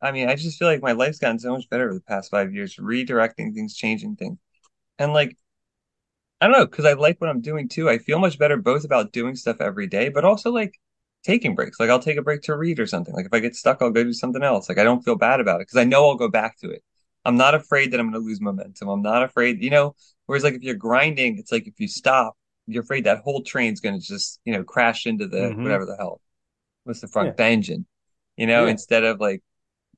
I 0.00 0.12
mean, 0.12 0.28
I 0.28 0.36
just 0.36 0.60
feel 0.60 0.68
like 0.68 0.82
my 0.82 0.92
life's 0.92 1.18
gotten 1.18 1.40
so 1.40 1.50
much 1.50 1.68
better 1.68 1.86
over 1.86 1.94
the 1.94 2.00
past 2.02 2.30
five 2.30 2.54
years, 2.54 2.76
redirecting 2.76 3.54
things, 3.54 3.74
changing 3.74 4.14
things, 4.14 4.38
and 5.00 5.12
like, 5.12 5.36
I 6.40 6.46
don't 6.46 6.56
know, 6.56 6.66
because 6.66 6.84
I 6.84 6.92
like 6.92 7.20
what 7.20 7.28
I'm 7.28 7.40
doing 7.40 7.68
too. 7.68 7.90
I 7.90 7.98
feel 7.98 8.20
much 8.20 8.38
better 8.38 8.56
both 8.56 8.84
about 8.84 9.12
doing 9.12 9.34
stuff 9.34 9.60
every 9.60 9.88
day, 9.88 10.10
but 10.10 10.24
also 10.24 10.52
like 10.52 10.78
taking 11.26 11.54
breaks. 11.54 11.80
Like 11.80 11.90
I'll 11.90 11.98
take 11.98 12.16
a 12.16 12.22
break 12.22 12.42
to 12.42 12.56
read 12.56 12.78
or 12.78 12.86
something. 12.86 13.14
Like 13.14 13.26
if 13.26 13.34
I 13.34 13.40
get 13.40 13.56
stuck, 13.56 13.82
I'll 13.82 13.90
go 13.90 14.04
do 14.04 14.12
something 14.12 14.42
else. 14.42 14.68
Like 14.68 14.78
I 14.78 14.84
don't 14.84 15.04
feel 15.04 15.16
bad 15.16 15.40
about 15.40 15.56
it 15.56 15.66
because 15.66 15.78
I 15.78 15.84
know 15.84 16.08
I'll 16.08 16.14
go 16.14 16.28
back 16.28 16.58
to 16.60 16.70
it. 16.70 16.82
I'm 17.24 17.36
not 17.36 17.54
afraid 17.54 17.90
that 17.90 18.00
I'm 18.00 18.10
going 18.10 18.22
to 18.22 18.26
lose 18.26 18.40
momentum. 18.40 18.88
I'm 18.88 19.02
not 19.02 19.24
afraid, 19.24 19.62
you 19.62 19.70
know. 19.70 19.96
Whereas 20.26 20.44
like 20.44 20.54
if 20.54 20.62
you're 20.62 20.74
grinding, 20.74 21.38
it's 21.38 21.50
like 21.50 21.66
if 21.66 21.78
you 21.78 21.88
stop, 21.88 22.36
you're 22.66 22.82
afraid 22.82 23.04
that 23.04 23.22
whole 23.22 23.42
train's 23.42 23.80
going 23.80 24.00
to 24.00 24.04
just 24.04 24.40
you 24.44 24.52
know 24.52 24.62
crash 24.62 25.06
into 25.06 25.26
the 25.26 25.38
mm-hmm. 25.38 25.62
whatever 25.62 25.84
the 25.84 25.96
hell 25.96 26.20
what's 26.84 27.00
the 27.00 27.08
front 27.08 27.34
yeah. 27.38 27.46
engine, 27.46 27.86
you 28.36 28.46
know, 28.46 28.64
yeah. 28.64 28.70
instead 28.70 29.04
of 29.04 29.20
like 29.20 29.42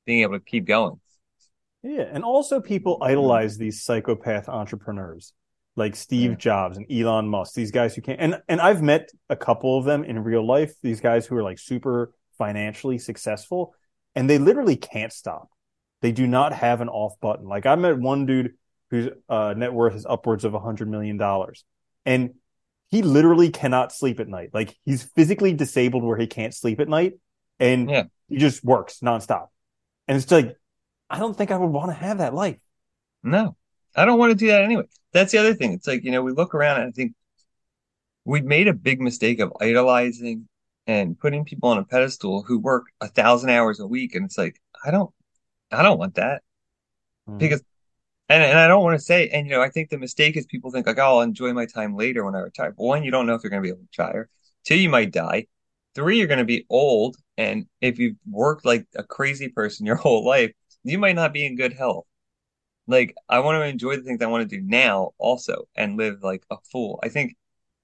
being 0.05 0.21
able 0.21 0.33
to 0.33 0.43
keep 0.43 0.65
going. 0.65 0.99
Yeah, 1.83 2.03
and 2.11 2.23
also 2.23 2.59
people 2.59 2.97
idolize 3.01 3.57
these 3.57 3.83
psychopath 3.83 4.49
entrepreneurs 4.49 5.33
like 5.79 5.95
Steve 5.95 6.31
yeah. 6.31 6.37
Jobs 6.37 6.77
and 6.77 6.85
Elon 6.91 7.27
Musk. 7.27 7.55
These 7.55 7.71
guys 7.71 7.95
who 7.95 8.01
can't 8.01 8.19
and 8.19 8.41
and 8.47 8.61
I've 8.61 8.81
met 8.81 9.09
a 9.29 9.35
couple 9.35 9.77
of 9.77 9.85
them 9.85 10.03
in 10.03 10.23
real 10.23 10.45
life. 10.45 10.73
These 10.83 11.01
guys 11.01 11.25
who 11.25 11.35
are 11.37 11.43
like 11.43 11.57
super 11.57 12.13
financially 12.37 12.99
successful, 12.99 13.73
and 14.15 14.29
they 14.29 14.37
literally 14.37 14.75
can't 14.75 15.11
stop. 15.11 15.49
They 16.01 16.11
do 16.11 16.27
not 16.27 16.53
have 16.53 16.81
an 16.81 16.89
off 16.89 17.19
button. 17.19 17.47
Like 17.47 17.65
I 17.65 17.75
met 17.75 17.97
one 17.97 18.25
dude 18.25 18.53
whose 18.91 19.09
uh, 19.27 19.53
net 19.57 19.73
worth 19.73 19.95
is 19.95 20.05
upwards 20.07 20.45
of 20.45 20.53
a 20.53 20.59
hundred 20.59 20.89
million 20.89 21.17
dollars, 21.17 21.63
and 22.05 22.35
he 22.89 23.01
literally 23.01 23.49
cannot 23.49 23.91
sleep 23.91 24.19
at 24.19 24.27
night. 24.27 24.49
Like 24.53 24.77
he's 24.83 25.03
physically 25.03 25.53
disabled 25.53 26.03
where 26.03 26.17
he 26.17 26.27
can't 26.27 26.53
sleep 26.53 26.79
at 26.79 26.87
night 26.87 27.13
and 27.59 27.89
yeah. 27.89 28.03
he 28.27 28.37
just 28.37 28.63
works 28.63 28.99
nonstop. 28.99 29.47
And 30.07 30.17
it's 30.17 30.31
like, 30.31 30.55
I 31.09 31.19
don't 31.19 31.37
think 31.37 31.51
I 31.51 31.57
would 31.57 31.67
want 31.67 31.89
to 31.89 31.93
have 31.93 32.17
that 32.17 32.33
life. 32.33 32.57
No, 33.21 33.55
I 33.95 34.05
don't 34.05 34.19
want 34.19 34.31
to 34.31 34.35
do 34.35 34.47
that 34.47 34.63
anyway. 34.63 34.83
That's 35.13 35.31
the 35.31 35.39
other 35.39 35.53
thing. 35.53 35.73
It's 35.73 35.87
like, 35.87 36.03
you 36.03 36.11
know, 36.11 36.21
we 36.21 36.31
look 36.31 36.53
around 36.53 36.81
and 36.81 36.89
I 36.89 36.91
think 36.91 37.13
we've 38.25 38.45
made 38.45 38.67
a 38.67 38.73
big 38.73 39.01
mistake 39.01 39.39
of 39.39 39.53
idolizing 39.59 40.47
and 40.87 41.17
putting 41.17 41.45
people 41.45 41.69
on 41.69 41.77
a 41.77 41.83
pedestal 41.83 42.43
who 42.43 42.59
work 42.59 42.85
a 43.01 43.07
thousand 43.07 43.49
hours 43.49 43.79
a 43.79 43.87
week. 43.87 44.15
And 44.15 44.25
it's 44.25 44.37
like, 44.37 44.61
I 44.85 44.91
don't, 44.91 45.11
I 45.71 45.83
don't 45.83 45.99
want 45.99 46.15
that 46.15 46.43
mm. 47.27 47.37
because 47.37 47.63
and 48.29 48.43
and 48.43 48.59
I 48.59 48.67
don't 48.67 48.83
want 48.83 48.97
to 48.97 49.03
say, 49.03 49.27
and 49.29 49.47
you 49.47 49.53
know, 49.53 49.61
I 49.61 49.69
think 49.69 49.89
the 49.89 49.97
mistake 49.97 50.37
is 50.37 50.45
people 50.45 50.71
think 50.71 50.85
like, 50.85 50.99
oh, 50.99 51.17
I'll 51.17 51.21
enjoy 51.21 51.51
my 51.53 51.65
time 51.65 51.95
later 51.95 52.23
when 52.23 52.35
I 52.35 52.39
retire. 52.39 52.71
But 52.71 52.83
One, 52.83 53.03
you 53.03 53.11
don't 53.11 53.25
know 53.25 53.33
if 53.33 53.43
you're 53.43 53.49
going 53.49 53.63
to 53.63 53.67
be 53.67 53.69
able 53.69 53.79
to 53.79 53.87
retire. 53.97 54.29
Two, 54.63 54.79
you 54.79 54.89
might 54.89 55.11
die. 55.11 55.47
Three, 55.95 56.19
you're 56.19 56.27
going 56.27 56.39
to 56.39 56.45
be 56.45 56.65
old, 56.69 57.17
and 57.37 57.65
if 57.81 57.97
you've 57.97 58.17
worked 58.29 58.65
like 58.65 58.85
a 58.95 59.03
crazy 59.03 59.49
person 59.49 59.85
your 59.85 59.95
whole 59.97 60.23
life, 60.23 60.51
you 60.83 60.99
might 60.99 61.15
not 61.15 61.33
be 61.33 61.45
in 61.45 61.57
good 61.57 61.73
health. 61.73 62.05
Like, 62.89 63.15
I 63.27 63.39
want 63.39 63.61
to 63.61 63.65
enjoy 63.65 63.95
the 63.95 64.03
things 64.03 64.21
I 64.21 64.27
want 64.27 64.49
to 64.49 64.57
do 64.57 64.63
now, 64.65 65.11
also, 65.17 65.67
and 65.75 65.97
live 65.97 66.23
like 66.23 66.43
a 66.49 66.57
full. 66.71 66.99
I 67.03 67.09
think, 67.09 67.35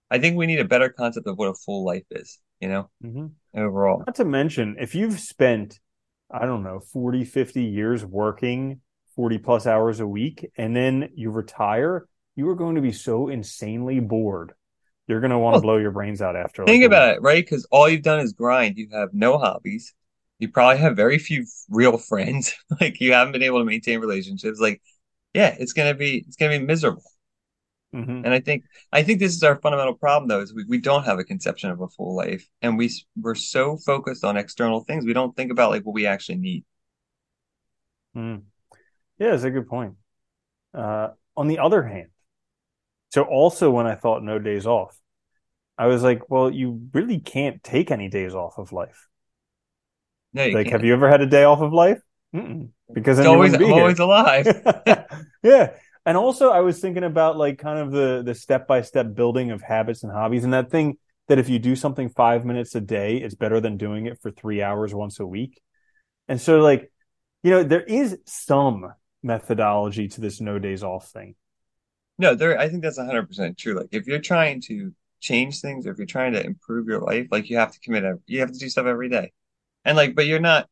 I 0.09 0.19
think 0.19 0.37
we 0.37 0.47
need 0.47 0.59
a 0.59 0.65
better 0.65 0.89
concept 0.89 1.27
of 1.27 1.37
what 1.37 1.49
a 1.49 1.53
full 1.53 1.85
life 1.85 2.05
is. 2.11 2.39
You 2.59 2.69
know, 2.69 2.89
mm-hmm. 3.03 3.59
overall. 3.59 4.03
Not 4.05 4.15
to 4.15 4.25
mention, 4.25 4.77
if 4.79 4.95
you've 4.95 5.19
spent, 5.19 5.79
I 6.31 6.45
don't 6.45 6.63
know, 6.63 6.79
40, 6.79 7.25
50 7.25 7.63
years 7.63 8.05
working 8.05 8.81
40 9.15 9.37
plus 9.39 9.65
hours 9.65 9.99
a 9.99 10.07
week 10.07 10.49
and 10.57 10.75
then 10.75 11.09
you 11.15 11.31
retire, 11.31 12.07
you 12.35 12.49
are 12.49 12.55
going 12.55 12.75
to 12.75 12.81
be 12.81 12.91
so 12.91 13.29
insanely 13.29 13.99
bored. 13.99 14.53
You're 15.07 15.21
going 15.21 15.31
to 15.31 15.37
want 15.37 15.53
to 15.53 15.57
well, 15.57 15.61
blow 15.61 15.77
your 15.77 15.91
brains 15.91 16.21
out 16.21 16.35
after. 16.35 16.65
Think 16.65 16.81
like 16.81 16.87
about 16.87 17.15
it, 17.15 17.21
right? 17.21 17.43
Because 17.43 17.65
all 17.71 17.87
you've 17.87 18.01
done 18.01 18.19
is 18.19 18.33
grind. 18.33 18.77
You 18.77 18.89
have 18.91 19.13
no 19.13 19.37
hobbies. 19.37 19.93
You 20.39 20.49
probably 20.49 20.79
have 20.79 20.95
very 20.95 21.19
few 21.19 21.45
real 21.69 21.97
friends. 22.09 22.55
like 22.81 22.99
you 22.99 23.13
haven't 23.13 23.33
been 23.33 23.43
able 23.43 23.59
to 23.59 23.65
maintain 23.65 23.99
relationships. 23.99 24.59
Like, 24.59 24.81
yeah, 25.35 25.53
it's 25.59 25.73
gonna 25.73 25.93
be 25.93 26.23
it's 26.25 26.37
gonna 26.37 26.57
be 26.57 26.65
miserable. 26.65 27.03
Mm-hmm. 27.93 28.23
And 28.23 28.29
I 28.29 28.39
think 28.39 28.63
I 28.93 29.03
think 29.03 29.19
this 29.19 29.35
is 29.35 29.43
our 29.43 29.57
fundamental 29.57 29.93
problem, 29.93 30.29
though, 30.29 30.39
is 30.39 30.53
we, 30.53 30.63
we 30.63 30.79
don't 30.79 31.03
have 31.03 31.19
a 31.19 31.25
conception 31.25 31.71
of 31.71 31.81
a 31.81 31.89
full 31.89 32.15
life, 32.15 32.47
and 32.61 32.77
we 32.77 32.89
we're 33.21 33.35
so 33.35 33.75
focused 33.75 34.23
on 34.23 34.37
external 34.37 34.85
things, 34.85 35.05
we 35.05 35.11
don't 35.11 35.35
think 35.35 35.51
about 35.51 35.71
like 35.71 35.85
what 35.85 35.93
we 35.93 36.07
actually 36.07 36.37
need. 36.37 36.63
Mm. 38.15 38.43
Yeah, 39.19 39.33
it's 39.33 39.43
a 39.43 39.51
good 39.51 39.67
point. 39.67 39.95
Uh, 40.73 41.09
on 41.35 41.47
the 41.49 41.59
other 41.59 41.83
hand, 41.83 42.09
so 43.11 43.23
also 43.23 43.69
when 43.69 43.87
I 43.87 43.95
thought 43.95 44.23
no 44.23 44.39
days 44.39 44.65
off, 44.65 44.97
I 45.77 45.87
was 45.87 46.01
like, 46.01 46.29
well, 46.29 46.49
you 46.49 46.89
really 46.93 47.19
can't 47.19 47.61
take 47.61 47.91
any 47.91 48.07
days 48.07 48.33
off 48.33 48.57
of 48.57 48.71
life. 48.71 49.09
No, 50.33 50.45
like, 50.47 50.67
can't. 50.67 50.71
have 50.71 50.85
you 50.85 50.93
ever 50.93 51.09
had 51.09 51.21
a 51.21 51.25
day 51.25 51.43
off 51.43 51.59
of 51.59 51.73
life? 51.73 51.99
Mm-mm. 52.35 52.69
Because 52.93 53.19
it's 53.19 53.27
always 53.27 53.55
always 53.55 53.99
alive. 53.99 54.45
yeah, 55.43 55.71
and 56.05 56.17
also 56.17 56.49
I 56.49 56.59
was 56.59 56.79
thinking 56.79 57.03
about 57.03 57.37
like 57.37 57.59
kind 57.59 57.79
of 57.79 57.91
the 57.91 58.23
the 58.25 58.35
step 58.35 58.67
by 58.67 58.81
step 58.81 59.13
building 59.13 59.51
of 59.51 59.61
habits 59.61 60.03
and 60.03 60.11
hobbies, 60.11 60.43
and 60.43 60.53
that 60.53 60.69
thing 60.69 60.97
that 61.27 61.39
if 61.39 61.49
you 61.49 61.59
do 61.59 61.75
something 61.75 62.09
five 62.09 62.45
minutes 62.45 62.75
a 62.75 62.81
day, 62.81 63.17
it's 63.17 63.35
better 63.35 63.59
than 63.59 63.77
doing 63.77 64.05
it 64.05 64.21
for 64.21 64.31
three 64.31 64.61
hours 64.61 64.93
once 64.93 65.19
a 65.19 65.25
week. 65.25 65.61
And 66.27 66.39
so, 66.39 66.59
like, 66.59 66.91
you 67.43 67.51
know, 67.51 67.63
there 67.63 67.81
is 67.81 68.17
some 68.25 68.93
methodology 69.23 70.07
to 70.09 70.21
this 70.21 70.41
no 70.41 70.59
days 70.59 70.83
off 70.83 71.07
thing. 71.09 71.35
No, 72.17 72.35
there. 72.35 72.59
I 72.59 72.69
think 72.69 72.83
that's 72.83 72.97
100 72.97 73.27
percent 73.27 73.57
true. 73.57 73.73
Like 73.73 73.89
if 73.91 74.07
you're 74.07 74.19
trying 74.19 74.61
to 74.63 74.93
change 75.19 75.59
things, 75.59 75.87
or 75.87 75.91
if 75.91 75.97
you're 75.97 76.05
trying 76.05 76.33
to 76.33 76.45
improve 76.45 76.87
your 76.87 77.01
life, 77.01 77.27
like 77.31 77.49
you 77.49 77.57
have 77.57 77.71
to 77.71 77.79
commit. 77.79 78.03
Every, 78.03 78.19
you 78.27 78.39
have 78.41 78.51
to 78.51 78.59
do 78.59 78.69
stuff 78.69 78.85
every 78.85 79.09
day, 79.09 79.31
and 79.83 79.97
like, 79.97 80.15
but 80.15 80.27
you're 80.27 80.39
not. 80.39 80.69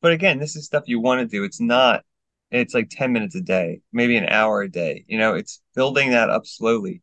But 0.00 0.12
again, 0.12 0.38
this 0.38 0.56
is 0.56 0.64
stuff 0.66 0.84
you 0.86 1.00
want 1.00 1.20
to 1.20 1.26
do. 1.26 1.44
It's 1.44 1.60
not. 1.60 2.04
It's 2.50 2.74
like 2.74 2.88
10 2.90 3.12
minutes 3.12 3.34
a 3.34 3.40
day, 3.40 3.80
maybe 3.92 4.16
an 4.16 4.28
hour 4.28 4.62
a 4.62 4.70
day. 4.70 5.04
You 5.08 5.18
know, 5.18 5.34
it's 5.34 5.62
building 5.74 6.10
that 6.10 6.30
up 6.30 6.46
slowly. 6.46 7.02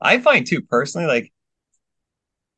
I 0.00 0.20
find 0.20 0.46
too 0.46 0.62
personally, 0.62 1.06
like, 1.06 1.32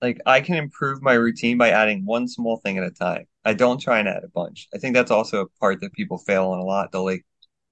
like 0.01 0.21
I 0.27 0.41
can 0.41 0.57
improve 0.57 1.03
my 1.03 1.15
routine 1.15 1.59
by 1.59 1.71
adding 1.71 2.05
one 2.05 2.29
small 2.29 2.59
thing 2.59 2.79
at 2.79 2.85
a 2.85 2.91
time. 2.91 3.27
I 3.45 3.55
don't 3.55 3.81
try 3.81 3.99
and 3.99 4.09
add 4.09 4.25
a 4.25 4.29
bunch. 4.29 4.69
I 4.75 4.79
think 4.79 4.95
that's 4.95 5.11
also 5.11 5.43
a 5.43 5.49
part 5.61 5.81
that 5.81 5.93
people 5.93 6.19
fail 6.19 6.49
on 6.49 6.59
a 6.59 6.65
lot. 6.65 6.91
They'll 6.93 7.05
like, 7.05 7.25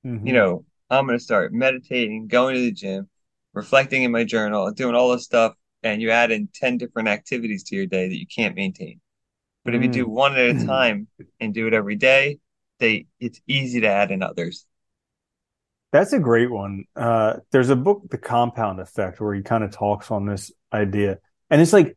Mhm. 0.04 0.26
you 0.26 0.34
know, 0.34 0.64
I'm 0.90 1.06
going 1.06 1.18
to 1.18 1.24
start 1.24 1.52
meditating, 1.52 2.28
going 2.28 2.54
to 2.56 2.62
the 2.62 2.72
gym, 2.72 3.08
reflecting 3.54 4.04
in 4.04 4.12
my 4.12 4.24
journal, 4.24 4.70
doing 4.72 4.94
all 4.94 5.10
this 5.12 5.24
stuff, 5.24 5.54
and 5.82 6.02
you 6.02 6.10
add 6.10 6.30
in 6.32 6.48
10 6.54 6.78
different 6.78 7.08
activities 7.08 7.64
to 7.64 7.76
your 7.76 7.86
day 7.86 8.08
that 8.08 8.18
you 8.18 8.26
can't 8.26 8.56
maintain. 8.56 9.00
But 9.70 9.76
if 9.76 9.82
you 9.82 9.88
do 9.88 10.06
Mm. 10.06 10.10
one 10.10 10.36
at 10.36 10.46
a 10.46 10.54
time 10.66 11.08
and 11.40 11.54
do 11.54 11.66
it 11.68 11.74
every 11.74 11.96
day, 11.96 12.40
they 12.80 13.06
it's 13.20 13.40
easy 13.46 13.80
to 13.82 13.88
add 13.88 14.10
in 14.10 14.22
others. 14.22 14.66
That's 15.92 16.12
a 16.12 16.20
great 16.20 16.50
one. 16.50 16.84
Uh, 16.94 17.36
there's 17.50 17.70
a 17.70 17.76
book, 17.76 18.02
The 18.10 18.18
Compound 18.18 18.80
Effect, 18.80 19.20
where 19.20 19.34
he 19.34 19.42
kind 19.42 19.64
of 19.64 19.72
talks 19.72 20.10
on 20.10 20.24
this 20.26 20.52
idea. 20.72 21.18
And 21.50 21.60
it's 21.60 21.72
like, 21.72 21.96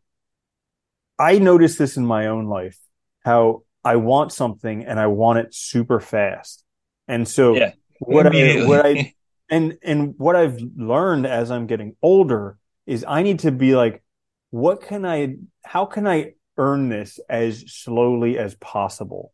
I 1.20 1.38
noticed 1.40 1.78
this 1.78 1.98
in 1.98 2.06
my 2.06 2.28
own 2.28 2.46
life, 2.46 2.78
how 3.24 3.64
I 3.84 3.98
want 3.98 4.32
something 4.32 4.86
and 4.86 5.00
I 5.00 5.08
want 5.08 5.40
it 5.40 5.54
super 5.54 6.00
fast. 6.00 6.64
And 7.08 7.28
so 7.28 7.68
Yeah, 7.68 7.74
what 8.00 8.28
I, 8.28 8.52
what 8.58 8.86
I, 8.86 9.04
and, 9.50 9.78
and 9.84 10.16
what 10.18 10.36
I've 10.36 10.60
learned 10.76 11.28
as 11.28 11.52
I'm 11.52 11.68
getting 11.68 11.96
older 12.02 12.58
is 12.86 13.06
I 13.08 13.22
need 13.24 13.40
to 13.40 13.52
be 13.52 13.76
like, 13.76 14.04
what 14.50 14.82
can 14.82 15.06
I, 15.06 15.36
how 15.64 15.86
can 15.86 16.08
I 16.08 16.34
earn 16.58 16.90
this 16.90 17.20
as 17.30 17.72
slowly 17.72 18.38
as 18.38 18.56
possible? 18.56 19.34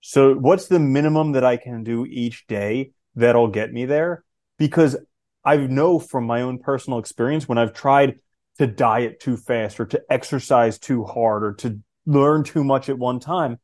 So 0.00 0.34
what's 0.34 0.66
the 0.66 0.80
minimum 0.80 1.32
that 1.32 1.44
I 1.44 1.56
can 1.56 1.84
do 1.84 2.04
each 2.04 2.46
day 2.46 2.92
that'll 3.14 3.48
get 3.48 3.72
me 3.72 3.86
there? 3.86 4.24
Because 4.58 4.96
I 5.44 5.56
know 5.56 5.98
from 5.98 6.24
my 6.24 6.42
own 6.42 6.58
personal 6.58 6.98
experience 6.98 7.48
when 7.48 7.58
I've 7.58 7.72
tried 7.72 8.18
to 8.58 8.66
diet 8.66 9.20
too 9.20 9.36
fast 9.36 9.80
or 9.80 9.86
to 9.86 10.02
exercise 10.10 10.78
too 10.78 11.04
hard 11.04 11.44
or 11.44 11.54
to 11.54 11.80
learn 12.06 12.44
too 12.44 12.64
much 12.64 12.88
at 12.88 12.98
one 12.98 13.20
time, 13.20 13.58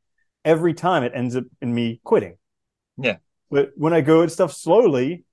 every 0.44 0.74
time 0.74 1.02
it 1.02 1.12
ends 1.14 1.36
up 1.36 1.44
in 1.60 1.74
me 1.74 2.00
quitting. 2.04 2.36
Yeah. 2.96 3.16
But 3.50 3.72
when 3.76 3.92
I 3.92 4.00
go 4.00 4.22
at 4.22 4.32
stuff 4.32 4.52
slowly, 4.52 5.24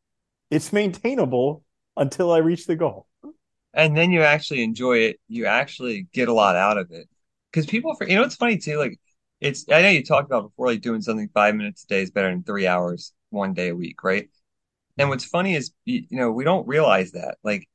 it's 0.49 0.73
maintainable 0.73 1.63
until 1.97 2.31
I 2.31 2.39
reach 2.39 2.65
the 2.65 2.75
goal. 2.75 3.07
And 3.73 3.95
then 3.95 4.11
you 4.11 4.21
actually 4.21 4.63
enjoy 4.63 4.99
it. 4.99 5.19
You 5.27 5.47
actually 5.47 6.07
get 6.13 6.29
a 6.29 6.33
lot 6.33 6.55
out 6.55 6.77
of 6.77 6.91
it. 6.91 7.09
Because 7.55 7.67
people, 7.67 7.95
for 7.95 8.05
you 8.05 8.17
know, 8.17 8.23
it's 8.23 8.35
funny 8.35 8.57
too. 8.57 8.77
Like, 8.77 8.99
it's 9.39 9.65
I 9.71 9.81
know 9.81 9.87
you 9.87 10.03
talked 10.03 10.25
about 10.25 10.49
before, 10.49 10.67
like 10.67 10.81
doing 10.81 11.01
something 11.01 11.29
five 11.33 11.55
minutes 11.55 11.85
a 11.85 11.87
day 11.87 12.01
is 12.01 12.11
better 12.11 12.29
than 12.29 12.43
three 12.43 12.67
hours 12.67 13.13
one 13.29 13.53
day 13.53 13.69
a 13.69 13.75
week, 13.75 14.03
right? 14.03 14.29
And 14.97 15.07
what's 15.07 15.23
funny 15.23 15.55
is, 15.55 15.71
you, 15.85 16.03
know, 16.11 16.31
we 16.31 16.43
don't 16.43 16.67
realize 16.67 17.13
that. 17.13 17.37
Like, 17.43 17.69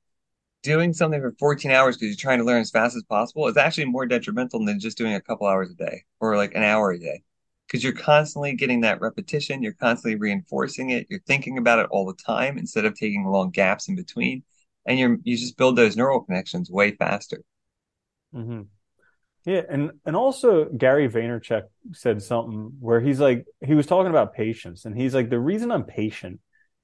doing 0.62 0.92
something 0.92 1.20
for 1.20 1.34
14 1.38 1.70
hours 1.70 1.96
because 1.96 2.08
you're 2.08 2.16
trying 2.16 2.40
to 2.40 2.44
learn 2.44 2.60
as 2.60 2.70
fast 2.70 2.94
as 2.94 3.04
possible 3.04 3.49
is 3.49 3.56
actually 3.56 3.87
more 3.87 4.04
detrimental 4.04 4.62
than 4.66 4.80
just 4.80 4.99
doing 4.99 5.14
a 5.14 5.20
couple 5.20 5.46
hours 5.46 5.70
a 5.70 5.75
day 5.75 6.04
or 6.20 6.37
like 6.37 6.54
an 6.54 6.62
hour 6.62 6.90
a 6.92 6.99
day. 6.99 7.22
Because 7.66 7.82
you're 7.82 7.94
constantly 7.94 8.54
getting 8.56 8.82
that 8.82 9.00
repetition, 9.00 9.62
you're 9.62 9.72
constantly 9.72 10.16
reinforcing 10.16 10.90
it, 10.90 11.06
you're 11.08 11.20
thinking 11.20 11.56
about 11.56 11.78
it 11.78 11.87
all 11.90 12.04
the 12.04 12.22
time 12.22 12.58
instead 12.58 12.84
of 12.84 12.94
taking 12.94 13.25
long 13.25 13.50
gaps 13.50 13.88
in 13.88 13.96
between, 13.96 14.42
and 14.87 14.99
you're 14.99 15.16
you 15.22 15.38
just 15.38 15.56
build 15.56 15.76
those 15.76 15.96
neural 15.96 16.20
connections 16.20 16.70
way 16.70 16.90
faster. 16.90 17.42
Mm-hmm. 18.34 18.62
Yeah, 19.47 19.62
and 19.68 19.92
and 20.04 20.14
also 20.14 20.66
Gary 20.66 21.09
Vaynerchuk 21.09 21.62
said 21.92 22.23
something 22.23 22.73
where 22.78 23.00
he's 23.00 23.20
like 23.20 23.47
he 23.64 23.75
was 23.75 23.87
talking 23.87 24.11
about 24.11 24.35
patience, 24.35 24.85
and 24.85 24.97
he's 24.97 25.14
like 25.14 25.30
the 25.30 25.38
reason 25.38 25.70
I'm 25.70 25.85
patient 25.85 26.40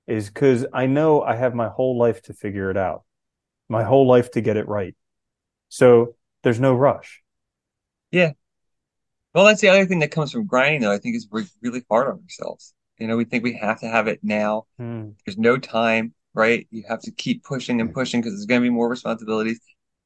is 0.06 0.28
because 0.28 0.64
I 0.72 0.86
know 0.86 1.22
I 1.22 1.36
have 1.36 1.54
my 1.54 1.68
whole 1.68 1.98
life 1.98 2.22
to 2.22 2.32
figure 2.32 2.70
it 2.70 2.76
out, 2.76 3.02
my 3.68 3.82
whole 3.82 4.06
life 4.06 4.30
to 4.32 4.40
get 4.40 4.56
it 4.56 4.68
right. 4.68 4.94
So 5.68 6.14
there's 6.42 6.60
no 6.60 6.74
rush. 6.74 7.22
Yeah. 8.10 8.32
Well, 9.34 9.44
that's 9.44 9.60
the 9.60 9.68
other 9.68 9.84
thing 9.84 9.98
that 9.98 10.10
comes 10.10 10.32
from 10.32 10.46
grinding, 10.46 10.80
though. 10.80 10.92
I 10.92 10.98
think 10.98 11.16
is 11.16 11.28
we're 11.30 11.44
really 11.60 11.84
hard 11.90 12.08
on 12.08 12.22
ourselves. 12.22 12.72
You 12.98 13.06
know, 13.06 13.18
we 13.18 13.24
think 13.24 13.44
we 13.44 13.52
have 13.54 13.80
to 13.80 13.86
have 13.88 14.06
it 14.06 14.20
now. 14.22 14.64
Hmm. 14.78 15.10
There's 15.26 15.36
no 15.36 15.58
time, 15.58 16.14
right? 16.32 16.66
You 16.70 16.84
have 16.88 17.00
to 17.02 17.10
keep 17.10 17.44
pushing 17.44 17.80
and 17.82 17.92
pushing 17.92 18.22
because 18.22 18.32
there's 18.32 18.46
going 18.46 18.62
to 18.62 18.66
be 18.66 18.70
more 18.70 18.88
responsibilities. 18.88 19.60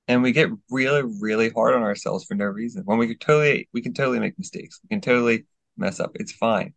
And 0.09 0.23
we 0.23 0.33
get 0.33 0.50
really, 0.71 1.02
really 1.21 1.50
hard 1.50 1.75
on 1.75 1.83
ourselves 1.83 2.25
for 2.25 2.35
no 2.35 2.47
reason. 2.47 2.83
When 2.85 2.99
we 2.99 3.07
can 3.07 3.19
totally, 3.19 3.69
we 3.73 3.80
can 3.83 3.95
totally 3.95 4.19
make 4.19 4.38
mistakes. 4.38 4.80
We 4.83 4.88
can 4.88 5.00
totally 5.00 5.47
mess 5.76 6.00
up. 6.00 6.12
It's 6.16 6.33
fine. 6.33 6.75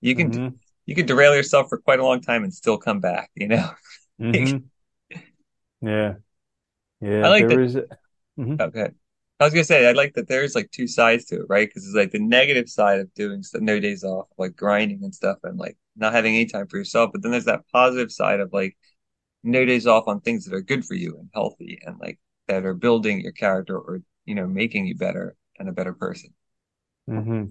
You 0.00 0.14
can, 0.14 0.30
Mhm. 0.30 0.58
you 0.86 0.94
can 0.94 1.06
derail 1.06 1.34
yourself 1.34 1.68
for 1.68 1.78
quite 1.78 1.98
a 2.00 2.04
long 2.04 2.20
time 2.20 2.44
and 2.44 2.54
still 2.54 2.78
come 2.78 3.00
back, 3.00 3.30
you 3.34 3.48
know? 3.48 3.70
Mhm. 4.18 4.70
Yeah, 5.80 6.16
yeah. 7.00 7.22
I 7.22 7.28
like 7.28 7.48
there 7.48 7.48
that. 7.48 7.60
is. 7.60 7.76
Mhm. 8.38 8.60
Okay. 8.60 8.90
I 9.38 9.44
was 9.44 9.52
gonna 9.52 9.64
say 9.64 9.86
I 9.86 9.92
like 9.92 10.14
that 10.14 10.28
there's 10.28 10.54
like 10.54 10.70
two 10.70 10.86
sides 10.88 11.26
to 11.26 11.36
it, 11.40 11.46
right? 11.48 11.68
Because 11.68 11.84
it's 11.86 11.94
like 11.94 12.10
the 12.12 12.18
negative 12.18 12.68
side 12.70 13.00
of 13.00 13.12
doing 13.14 13.42
stuff, 13.42 13.60
no 13.60 13.78
days 13.80 14.02
off, 14.04 14.28
like 14.38 14.56
grinding 14.56 15.04
and 15.04 15.14
stuff, 15.14 15.38
and 15.44 15.58
like 15.58 15.76
not 15.96 16.14
having 16.14 16.34
any 16.34 16.46
time 16.46 16.66
for 16.68 16.78
yourself. 16.78 17.10
But 17.12 17.22
then 17.22 17.32
there's 17.32 17.44
that 17.46 17.68
positive 17.72 18.10
side 18.12 18.40
of 18.40 18.52
like 18.52 18.76
no 19.44 19.64
days 19.66 19.86
off 19.86 20.08
on 20.08 20.20
things 20.20 20.44
that 20.46 20.54
are 20.54 20.62
good 20.62 20.84
for 20.86 20.94
you 20.94 21.18
and 21.18 21.30
healthy 21.34 21.80
and 21.86 21.98
like 22.00 22.18
that 22.48 22.64
are 22.64 22.74
building 22.74 23.20
your 23.20 23.32
character 23.32 23.78
or 23.78 24.00
you 24.24 24.34
know 24.34 24.46
making 24.46 24.86
you 24.86 24.96
better 24.96 25.36
and 25.58 25.68
a 25.68 25.72
better 25.72 25.92
person. 25.92 26.30
Mhm. 27.08 27.50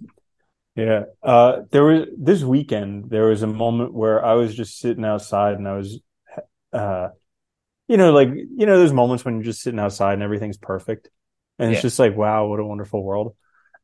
Yeah. 0.75 1.05
Uh, 1.23 1.61
there 1.71 1.83
was 1.83 2.07
this 2.17 2.43
weekend, 2.43 3.09
there 3.09 3.27
was 3.27 3.43
a 3.43 3.47
moment 3.47 3.93
where 3.93 4.23
I 4.23 4.33
was 4.33 4.55
just 4.55 4.79
sitting 4.79 5.05
outside 5.05 5.55
and 5.57 5.67
I 5.67 5.77
was, 5.77 5.99
uh, 6.73 7.09
you 7.87 7.97
know, 7.97 8.11
like, 8.11 8.29
you 8.29 8.65
know, 8.65 8.77
those 8.77 8.93
moments 8.93 9.25
when 9.25 9.35
you're 9.35 9.43
just 9.43 9.61
sitting 9.61 9.79
outside 9.79 10.13
and 10.13 10.23
everything's 10.23 10.57
perfect. 10.57 11.09
And 11.59 11.71
it's 11.71 11.81
just 11.81 11.99
like, 11.99 12.15
wow, 12.15 12.47
what 12.47 12.59
a 12.59 12.65
wonderful 12.65 13.03
world. 13.03 13.35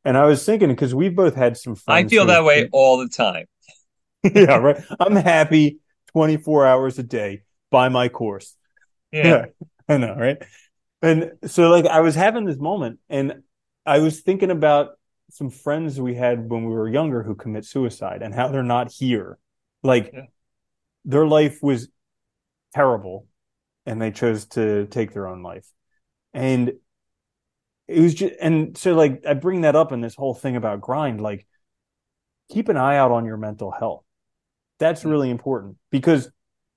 And 0.04 0.18
I 0.18 0.26
was 0.26 0.44
thinking, 0.44 0.68
because 0.68 0.94
we've 0.94 1.16
both 1.16 1.34
had 1.34 1.56
some 1.56 1.76
fun 1.76 2.04
I 2.04 2.08
feel 2.08 2.26
that 2.26 2.44
way 2.44 2.68
all 2.72 2.98
the 2.98 3.08
time. 3.08 3.46
yeah, 4.22 4.56
right. 4.56 4.82
I'm 5.00 5.16
happy 5.16 5.78
24 6.12 6.66
hours 6.66 6.98
a 6.98 7.02
day 7.02 7.42
by 7.70 7.88
my 7.88 8.08
course. 8.08 8.56
Yeah. 9.12 9.46
I 9.88 9.96
know, 9.96 10.14
right? 10.14 10.42
And 11.02 11.32
so 11.46 11.68
like 11.68 11.86
I 11.86 12.00
was 12.00 12.14
having 12.14 12.44
this 12.44 12.58
moment 12.58 13.00
and 13.08 13.42
I 13.84 13.98
was 13.98 14.20
thinking 14.20 14.50
about 14.50 14.92
some 15.30 15.50
friends 15.50 16.00
we 16.00 16.14
had 16.14 16.48
when 16.48 16.64
we 16.64 16.72
were 16.72 16.88
younger 16.88 17.22
who 17.22 17.34
commit 17.34 17.64
suicide 17.64 18.22
and 18.22 18.32
how 18.32 18.48
they're 18.48 18.62
not 18.62 18.92
here. 18.92 19.38
Like 19.82 20.10
Yeah. 20.12 20.26
their 21.04 21.26
life 21.26 21.58
was 21.62 21.88
terrible 22.74 23.26
and 23.84 24.00
they 24.00 24.12
chose 24.12 24.46
to 24.46 24.86
take 24.86 25.12
their 25.12 25.26
own 25.26 25.42
life. 25.42 25.66
And 26.32 26.74
it 27.88 28.00
was 28.00 28.14
just 28.14 28.34
and 28.40 28.78
so 28.78 28.94
like 28.94 29.26
I 29.26 29.34
bring 29.34 29.62
that 29.62 29.76
up 29.76 29.90
in 29.90 30.00
this 30.00 30.14
whole 30.14 30.34
thing 30.34 30.56
about 30.56 30.80
grind 30.80 31.20
like 31.20 31.46
keep 32.50 32.68
an 32.68 32.76
eye 32.76 32.96
out 32.96 33.10
on 33.10 33.24
your 33.24 33.36
mental 33.36 33.70
health. 33.70 34.04
That's 34.78 35.00
mm-hmm. 35.00 35.10
really 35.10 35.30
important 35.30 35.76
because 35.90 36.30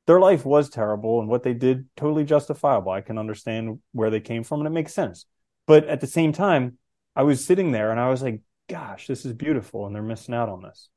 their 0.08 0.20
life 0.20 0.46
was 0.46 0.70
terrible 0.70 1.20
and 1.20 1.28
what 1.28 1.44
they 1.44 1.54
did 1.54 1.88
totally 1.96 2.24
justifiable. 2.24 2.92
I 2.92 3.02
can 3.02 3.18
understand 3.18 3.80
where 3.92 4.10
they 4.10 4.20
came 4.20 4.44
from 4.44 4.60
and 4.60 4.68
it 4.68 4.72
makes 4.72 4.94
sense. 4.94 5.26
But 5.68 5.86
at 5.86 6.02
the 6.02 6.08
same 6.08 6.32
time, 6.32 6.78
I 7.16 7.24
was 7.24 7.46
sitting 7.46 7.72
there 7.72 7.92
and 7.92 8.00
I 8.00 8.10
was 8.10 8.22
like, 8.22 8.42
gosh, 8.70 9.08
this 9.08 9.26
is 9.26 9.34
beautiful 9.34 9.86
and 9.86 9.96
they're 9.96 10.04
missing 10.04 10.36
out 10.36 10.50
on 10.50 10.62
this. 10.62 10.90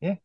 Yeah. 0.00 0.16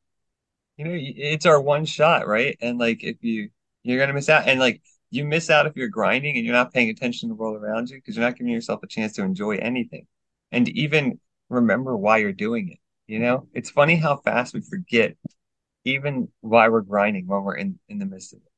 You 0.77 0.85
know, 0.85 0.91
it's 0.93 1.45
our 1.45 1.59
one 1.59 1.85
shot, 1.85 2.27
right? 2.27 2.57
And 2.61 2.77
like 2.77 3.03
if 3.03 3.23
you 3.23 3.49
you're 3.83 3.99
gonna 3.99 4.13
miss 4.13 4.29
out 4.29 4.47
and 4.47 4.59
like 4.59 4.81
you 5.09 5.25
miss 5.25 5.49
out 5.49 5.65
if 5.65 5.75
you're 5.75 5.87
grinding 5.87 6.37
and 6.37 6.45
you're 6.45 6.55
not 6.55 6.73
paying 6.73 6.89
attention 6.89 7.29
to 7.29 7.35
the 7.35 7.39
world 7.39 7.61
around 7.61 7.89
you 7.89 7.97
because 7.97 8.15
you're 8.15 8.25
not 8.25 8.37
giving 8.37 8.53
yourself 8.53 8.81
a 8.83 8.87
chance 8.87 9.13
to 9.13 9.23
enjoy 9.23 9.57
anything 9.57 10.07
and 10.51 10.69
even 10.69 11.19
remember 11.49 11.97
why 11.97 12.17
you're 12.17 12.31
doing 12.31 12.69
it. 12.69 12.79
You 13.07 13.19
know, 13.19 13.47
it's 13.53 13.69
funny 13.69 13.95
how 13.95 14.17
fast 14.17 14.53
we 14.53 14.61
forget 14.61 15.15
even 15.85 16.29
why 16.41 16.69
we're 16.69 16.81
grinding 16.81 17.27
when 17.27 17.43
we're 17.43 17.55
in 17.55 17.79
in 17.89 17.99
the 17.99 18.05
midst 18.05 18.33
of 18.33 18.39
it. 18.39 18.51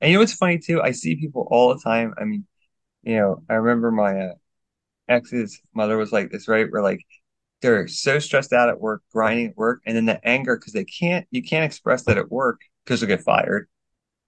And 0.00 0.10
you 0.10 0.16
know 0.16 0.22
what's 0.22 0.34
funny 0.34 0.58
too? 0.58 0.82
I 0.82 0.92
see 0.92 1.16
people 1.16 1.48
all 1.50 1.74
the 1.74 1.80
time. 1.82 2.14
I 2.18 2.24
mean, 2.24 2.46
you 3.04 3.16
know, 3.16 3.42
I 3.50 3.54
remember 3.54 3.90
my 3.90 4.20
uh, 4.20 4.34
ex's 5.08 5.60
mother 5.74 5.96
was 5.96 6.12
like 6.12 6.30
this, 6.30 6.48
right? 6.48 6.70
Where 6.70 6.82
like 6.82 7.00
they're 7.62 7.88
so 7.88 8.18
stressed 8.18 8.52
out 8.52 8.68
at 8.68 8.80
work, 8.80 9.02
grinding 9.12 9.48
at 9.48 9.56
work, 9.56 9.82
and 9.86 9.96
then 9.96 10.06
the 10.06 10.26
anger 10.26 10.56
because 10.56 10.72
they 10.72 10.84
can't, 10.84 11.26
you 11.30 11.42
can't 11.42 11.64
express 11.64 12.04
that 12.04 12.18
at 12.18 12.30
work 12.30 12.60
because 12.84 13.00
they'll 13.00 13.08
get 13.08 13.22
fired. 13.22 13.68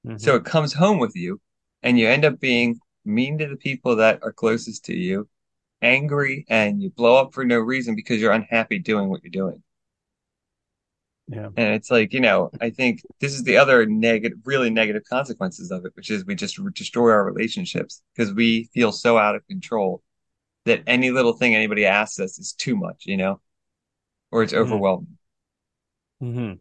Mhm. 0.05 0.19
So 0.21 0.37
it 0.37 0.45
comes 0.45 0.73
home 0.73 0.99
with 0.99 1.17
you, 1.17 1.41
and 1.83 1.99
you 1.99 2.09
end 2.09 2.25
up 2.25 2.41
being 2.41 2.81
mean 3.05 3.39
to 3.39 3.47
the 3.49 3.57
people 3.57 3.97
that 3.97 4.23
are 4.23 4.33
closest 4.33 4.85
to 4.87 4.97
you, 4.97 5.29
angry, 5.83 6.47
and 6.49 6.83
you 6.83 6.91
blow 6.91 7.17
up 7.17 7.35
for 7.35 7.45
no 7.45 7.59
reason 7.59 7.95
because 7.95 8.21
you're 8.21 8.33
unhappy 8.33 8.79
doing 8.79 9.09
what 9.09 9.23
you're 9.23 9.31
doing. 9.31 9.63
Yeah. 11.29 11.49
And 11.57 11.75
it's 11.75 11.91
like, 11.91 12.13
you 12.13 12.21
know, 12.21 12.51
I 12.61 12.71
think 12.71 13.03
this 13.21 13.35
is 13.35 13.43
the 13.43 13.57
other 13.57 13.85
negative, 13.87 14.39
really 14.45 14.71
negative 14.71 15.03
consequences 15.09 15.71
of 15.71 15.85
it, 15.85 15.93
which 15.95 16.11
is 16.11 16.25
we 16.25 16.35
just 16.35 16.59
destroy 16.75 17.11
our 17.11 17.25
relationships 17.25 18.03
because 18.15 18.33
we 18.33 18.65
feel 18.73 18.93
so 18.93 19.19
out 19.19 19.35
of 19.35 19.47
control 19.49 20.03
that 20.67 20.83
any 20.87 21.11
little 21.11 21.33
thing 21.33 21.55
anybody 21.55 21.87
asks 21.87 22.21
us 22.21 22.39
is 22.39 22.53
too 22.53 22.77
much, 22.77 23.05
you 23.07 23.17
know, 23.17 23.41
or 24.31 24.43
it's 24.43 24.53
Mhm. 24.53 24.59
overwhelming. 24.59 25.19
hmm 26.21 26.53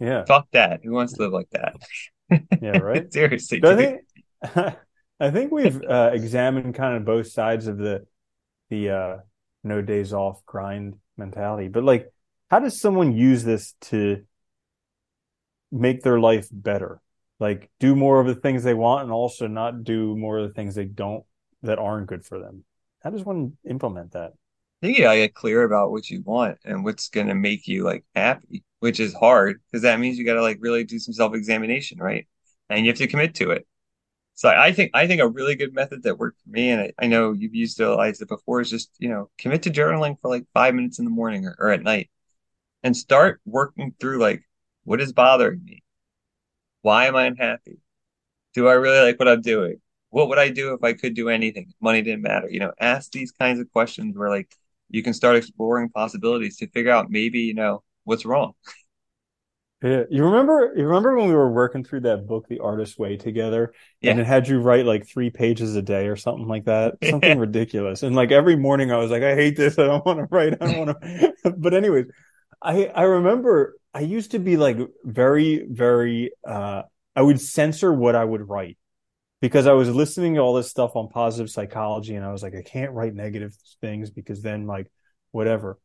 Yeah. 0.00 0.24
Fuck 0.24 0.48
that. 0.52 0.80
Who 0.82 0.92
wants 0.92 1.14
to 1.14 1.22
live 1.22 1.32
like 1.32 1.50
that? 1.50 1.76
Yeah. 2.60 2.78
Right. 2.78 3.12
Seriously, 3.12 3.60
I 3.62 3.76
think 3.76 4.00
I 5.20 5.30
think 5.30 5.52
we've 5.52 5.82
uh, 5.82 6.10
examined 6.12 6.74
kind 6.74 6.96
of 6.96 7.04
both 7.04 7.28
sides 7.28 7.66
of 7.66 7.78
the 7.78 8.06
the 8.70 8.90
uh, 8.90 9.16
no 9.62 9.82
days 9.82 10.12
off 10.12 10.44
grind 10.46 10.94
mentality. 11.16 11.68
But 11.68 11.84
like, 11.84 12.12
how 12.54 12.60
does 12.60 12.80
someone 12.80 13.16
use 13.16 13.42
this 13.42 13.74
to 13.80 14.22
make 15.72 16.02
their 16.02 16.20
life 16.20 16.46
better? 16.52 17.00
Like, 17.40 17.68
do 17.80 17.96
more 17.96 18.20
of 18.20 18.28
the 18.28 18.36
things 18.36 18.62
they 18.62 18.74
want 18.74 19.02
and 19.02 19.10
also 19.10 19.48
not 19.48 19.82
do 19.82 20.16
more 20.16 20.38
of 20.38 20.46
the 20.46 20.54
things 20.54 20.76
they 20.76 20.84
don't 20.84 21.24
that 21.62 21.80
aren't 21.80 22.06
good 22.06 22.24
for 22.24 22.38
them. 22.38 22.62
How 23.02 23.10
does 23.10 23.24
one 23.24 23.54
implement 23.68 24.12
that? 24.12 24.34
I 24.80 24.86
think 24.86 24.96
you 24.96 25.02
gotta 25.02 25.16
get 25.16 25.34
clear 25.34 25.64
about 25.64 25.90
what 25.90 26.08
you 26.08 26.22
want 26.22 26.58
and 26.64 26.84
what's 26.84 27.08
gonna 27.08 27.34
make 27.34 27.66
you 27.66 27.82
like 27.82 28.04
happy, 28.14 28.62
which 28.78 29.00
is 29.00 29.12
hard 29.14 29.60
because 29.66 29.82
that 29.82 29.98
means 29.98 30.16
you 30.16 30.24
gotta 30.24 30.40
like 30.40 30.58
really 30.60 30.84
do 30.84 31.00
some 31.00 31.12
self-examination, 31.12 31.98
right? 31.98 32.28
And 32.70 32.86
you 32.86 32.92
have 32.92 32.98
to 32.98 33.08
commit 33.08 33.34
to 33.34 33.50
it. 33.50 33.66
So 34.34 34.48
I 34.48 34.70
think 34.70 34.92
I 34.94 35.08
think 35.08 35.20
a 35.20 35.28
really 35.28 35.56
good 35.56 35.74
method 35.74 36.04
that 36.04 36.18
worked 36.18 36.40
for 36.42 36.50
me, 36.50 36.70
and 36.70 36.82
I, 36.82 36.92
I 37.00 37.06
know 37.08 37.32
you've 37.32 37.56
used 37.56 37.80
it 37.80 38.28
before, 38.28 38.60
is 38.60 38.70
just 38.70 38.90
you 39.00 39.08
know 39.08 39.28
commit 39.38 39.64
to 39.64 39.70
journaling 39.70 40.20
for 40.20 40.28
like 40.28 40.46
five 40.54 40.76
minutes 40.76 41.00
in 41.00 41.04
the 41.04 41.10
morning 41.10 41.46
or, 41.46 41.56
or 41.58 41.72
at 41.72 41.82
night, 41.82 42.10
and 42.84 42.96
start 42.96 43.40
working 43.44 43.94
through 43.98 44.18
like 44.18 44.44
what 44.84 45.00
is 45.00 45.12
bothering 45.12 45.64
me, 45.64 45.82
why 46.82 47.06
am 47.06 47.16
I 47.16 47.24
unhappy, 47.24 47.78
do 48.54 48.68
I 48.68 48.74
really 48.74 49.00
like 49.00 49.18
what 49.18 49.26
I'm 49.26 49.40
doing, 49.40 49.80
what 50.10 50.28
would 50.28 50.38
I 50.38 50.50
do 50.50 50.74
if 50.74 50.84
I 50.84 50.92
could 50.92 51.14
do 51.14 51.28
anything, 51.28 51.72
money 51.80 52.02
didn't 52.02 52.22
matter, 52.22 52.48
you 52.48 52.60
know, 52.60 52.72
ask 52.78 53.10
these 53.10 53.32
kinds 53.32 53.58
of 53.58 53.72
questions 53.72 54.16
where 54.16 54.28
like 54.28 54.54
you 54.90 55.02
can 55.02 55.14
start 55.14 55.34
exploring 55.34 55.88
possibilities 55.88 56.58
to 56.58 56.68
figure 56.68 56.92
out 56.92 57.10
maybe 57.10 57.40
you 57.40 57.54
know 57.54 57.82
what's 58.04 58.24
wrong. 58.24 58.52
Yeah, 59.82 60.04
you 60.08 60.24
remember 60.24 60.72
you 60.74 60.86
remember 60.86 61.14
when 61.14 61.28
we 61.28 61.34
were 61.34 61.52
working 61.52 61.84
through 61.84 62.00
that 62.02 62.26
book, 62.26 62.48
The 62.48 62.60
Artist's 62.60 62.96
Way, 62.96 63.18
together, 63.18 63.74
yeah. 64.00 64.12
and 64.12 64.20
it 64.20 64.26
had 64.26 64.48
you 64.48 64.58
write 64.58 64.86
like 64.86 65.06
three 65.06 65.28
pages 65.28 65.76
a 65.76 65.82
day 65.82 66.06
or 66.06 66.16
something 66.16 66.48
like 66.48 66.64
that, 66.64 66.94
something 67.04 67.36
yeah. 67.36 67.38
ridiculous. 67.38 68.02
And 68.02 68.16
like 68.16 68.32
every 68.32 68.56
morning, 68.56 68.92
I 68.92 68.96
was 68.96 69.10
like, 69.10 69.22
I 69.22 69.34
hate 69.34 69.58
this. 69.58 69.78
I 69.78 69.84
don't 69.84 70.06
want 70.06 70.20
to 70.20 70.26
write. 70.30 70.54
I 70.58 70.72
don't 70.72 70.86
want 70.86 71.02
to. 71.02 71.54
but 71.58 71.74
anyways, 71.74 72.06
I 72.64 72.86
I 72.86 73.02
remember 73.02 73.76
I 73.92 74.00
used 74.00 74.32
to 74.32 74.38
be 74.38 74.56
like 74.56 74.78
very 75.04 75.66
very. 75.68 76.32
uh 76.46 76.82
I 77.16 77.22
would 77.22 77.40
censor 77.40 77.92
what 77.92 78.16
I 78.16 78.24
would 78.24 78.48
write 78.48 78.76
because 79.40 79.68
I 79.68 79.72
was 79.74 79.88
listening 79.88 80.34
to 80.34 80.40
all 80.40 80.54
this 80.54 80.70
stuff 80.70 80.96
on 80.96 81.08
positive 81.08 81.50
psychology, 81.50 82.16
and 82.16 82.24
I 82.24 82.32
was 82.32 82.42
like, 82.42 82.54
I 82.56 82.62
can't 82.62 82.92
write 82.92 83.14
negative 83.14 83.54
things 83.80 84.10
because 84.10 84.42
then 84.42 84.66
like 84.66 84.90
whatever. 85.30 85.78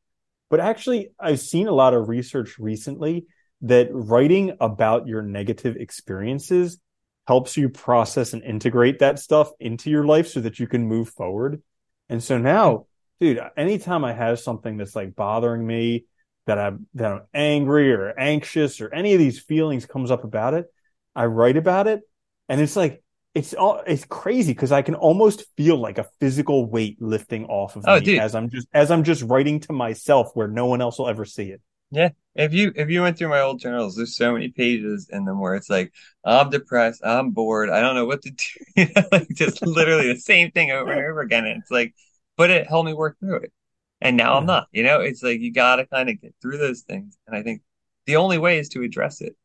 But 0.50 0.60
actually, 0.60 1.12
I've 1.20 1.40
seen 1.40 1.68
a 1.68 1.74
lot 1.74 1.94
of 1.94 2.10
research 2.10 2.58
recently 2.58 3.28
that 3.62 3.90
writing 3.92 4.58
about 4.60 5.08
your 5.08 5.22
negative 5.22 5.76
experiences 5.76 6.80
helps 7.28 7.58
you 7.58 7.70
process 7.70 8.34
and 8.34 8.44
integrate 8.44 9.00
that 9.00 9.20
stuff 9.20 9.52
into 9.60 9.92
your 9.92 10.06
life 10.06 10.28
so 10.28 10.40
that 10.40 10.58
you 10.58 10.66
can 10.66 10.88
move 10.88 11.10
forward. 11.10 11.62
And 12.08 12.24
so 12.24 12.40
now, 12.40 12.88
dude, 13.20 13.40
anytime 13.56 14.04
I 14.04 14.14
have 14.14 14.40
something 14.40 14.78
that's 14.78 14.96
like 14.96 15.16
bothering 15.16 15.66
me, 15.66 16.06
that 16.50 16.58
I'm 16.58 16.88
that 16.96 17.12
I'm 17.12 17.22
angry 17.34 17.94
or 17.94 18.10
anxious 18.18 18.82
or 18.82 18.92
any 18.92 19.14
of 19.14 19.20
these 19.20 19.40
feelings 19.40 19.86
comes 19.86 20.10
up 20.10 20.24
about 20.24 20.56
it, 20.56 20.66
I 21.16 21.26
write 21.26 21.58
about 21.58 21.88
it, 21.88 22.02
and 22.50 22.60
it's 22.60 22.76
like 22.76 23.04
it's 23.36 23.54
all 23.54 23.84
it's 23.86 24.04
crazy 24.06 24.52
because 24.54 24.72
I 24.72 24.82
can 24.82 24.96
almost 24.96 25.46
feel 25.56 25.78
like 25.78 26.00
a 26.00 26.08
physical 26.20 26.68
weight 26.68 27.00
lifting 27.00 27.46
off 27.46 27.76
of 27.76 27.86
oh, 27.88 28.00
me 28.00 28.02
dude. 28.02 28.20
as 28.20 28.34
I'm 28.34 28.50
just 28.50 28.68
as 28.74 28.90
I'm 28.90 29.04
just 29.04 29.22
writing 29.22 29.60
to 29.62 29.74
myself 29.74 30.32
where 30.34 30.48
no 30.48 30.66
one 30.66 30.82
else 30.82 30.98
will 30.98 31.08
ever 31.08 31.24
see 31.24 31.52
it. 31.52 31.62
Yeah. 31.92 32.10
If 32.34 32.52
you 32.54 32.72
if 32.76 32.90
you 32.90 33.04
went 33.04 33.18
through 33.18 33.30
my 33.30 33.42
old 33.42 33.60
journals, 33.60 33.96
there's 33.96 34.16
so 34.16 34.34
many 34.34 34.50
pages 34.50 35.08
in 35.12 35.26
them 35.26 35.40
where 35.40 35.54
it's 35.54 35.70
like, 35.70 35.94
I'm 36.26 36.50
depressed, 36.50 37.02
I'm 37.06 37.30
bored, 37.32 37.70
I 37.70 37.80
don't 37.82 37.96
know 37.96 38.06
what 38.06 38.24
to 38.24 38.32
do. 38.32 38.44
You 38.76 38.88
know, 38.96 39.04
like 39.12 39.28
just 39.36 39.62
literally 39.62 40.12
the 40.12 40.20
same 40.20 40.50
thing 40.50 40.72
over 40.72 40.92
and 40.92 41.00
over 41.00 41.22
again. 41.22 41.46
And 41.46 41.62
it's 41.62 41.70
like, 41.70 41.94
but 42.38 42.50
it 42.50 42.68
helped 42.68 42.88
me 42.88 42.94
work 42.94 43.20
through 43.20 43.38
it. 43.38 43.54
And 44.02 44.16
now 44.16 44.38
I'm 44.38 44.46
not, 44.46 44.68
you 44.72 44.84
know, 44.84 45.02
it's 45.02 45.24
like 45.24 45.42
you 45.42 45.52
gotta 45.52 45.86
kind 45.86 46.10
of 46.10 46.22
get 46.22 46.34
through 46.42 46.58
those 46.58 46.82
things. 46.82 47.18
And 47.28 47.36
I 47.36 47.44
think 47.44 47.62
the 48.06 48.16
only 48.16 48.38
way 48.38 48.60
is 48.60 48.70
to 48.70 48.84
address 48.84 49.22
it. 49.22 49.36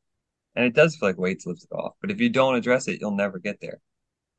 And 0.55 0.65
it 0.65 0.75
does 0.75 0.97
feel 0.97 1.09
like 1.09 1.19
weights 1.19 1.47
lifted 1.47 1.73
off. 1.73 1.95
But 2.01 2.13
if 2.13 2.21
you 2.21 2.29
don't 2.29 2.55
address 2.55 2.87
it, 2.87 3.01
you'll 3.01 3.17
never 3.17 3.39
get 3.39 3.61
there. 3.61 3.81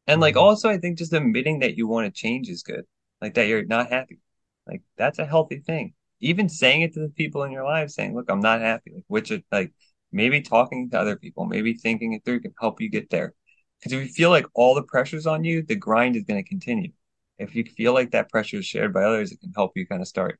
And 0.07 0.21
like 0.21 0.35
mm-hmm. 0.35 0.43
also 0.43 0.69
I 0.69 0.77
think 0.77 0.97
just 0.97 1.13
admitting 1.13 1.59
that 1.59 1.77
you 1.77 1.87
want 1.87 2.05
to 2.05 2.21
change 2.21 2.49
is 2.49 2.63
good. 2.63 2.85
Like 3.21 3.33
that 3.33 3.47
you're 3.47 3.65
not 3.65 3.89
happy. 3.89 4.19
Like 4.67 4.81
that's 4.97 5.19
a 5.19 5.25
healthy 5.25 5.59
thing 5.59 5.93
even 6.19 6.49
saying 6.49 6.81
it 6.81 6.93
to 6.93 6.99
the 7.01 7.09
people 7.09 7.43
in 7.43 7.51
your 7.51 7.63
life, 7.63 7.91
saying, 7.91 8.15
"Look, 8.15 8.29
I'm 8.29 8.39
not 8.39 8.61
happy." 8.61 8.91
Like, 8.95 9.03
which 9.07 9.31
is 9.31 9.41
like 9.51 9.73
maybe 10.11 10.41
talking 10.41 10.89
to 10.89 10.99
other 10.99 11.15
people, 11.15 11.45
maybe 11.45 11.73
thinking 11.73 12.13
it 12.13 12.23
through 12.25 12.41
can 12.41 12.53
help 12.59 12.81
you 12.81 12.89
get 12.89 13.09
there. 13.09 13.33
Because 13.79 13.93
if 13.93 14.07
you 14.07 14.13
feel 14.13 14.29
like 14.29 14.45
all 14.53 14.75
the 14.75 14.83
pressure's 14.83 15.27
on 15.27 15.43
you, 15.43 15.61
the 15.61 15.75
grind 15.75 16.15
is 16.15 16.23
going 16.23 16.41
to 16.41 16.49
continue. 16.49 16.91
If 17.37 17.55
you 17.55 17.65
feel 17.65 17.93
like 17.93 18.11
that 18.11 18.29
pressure 18.29 18.57
is 18.57 18.65
shared 18.65 18.93
by 18.93 19.03
others, 19.03 19.31
it 19.31 19.39
can 19.39 19.51
help 19.53 19.73
you 19.75 19.85
kind 19.85 20.01
of 20.01 20.07
start 20.07 20.39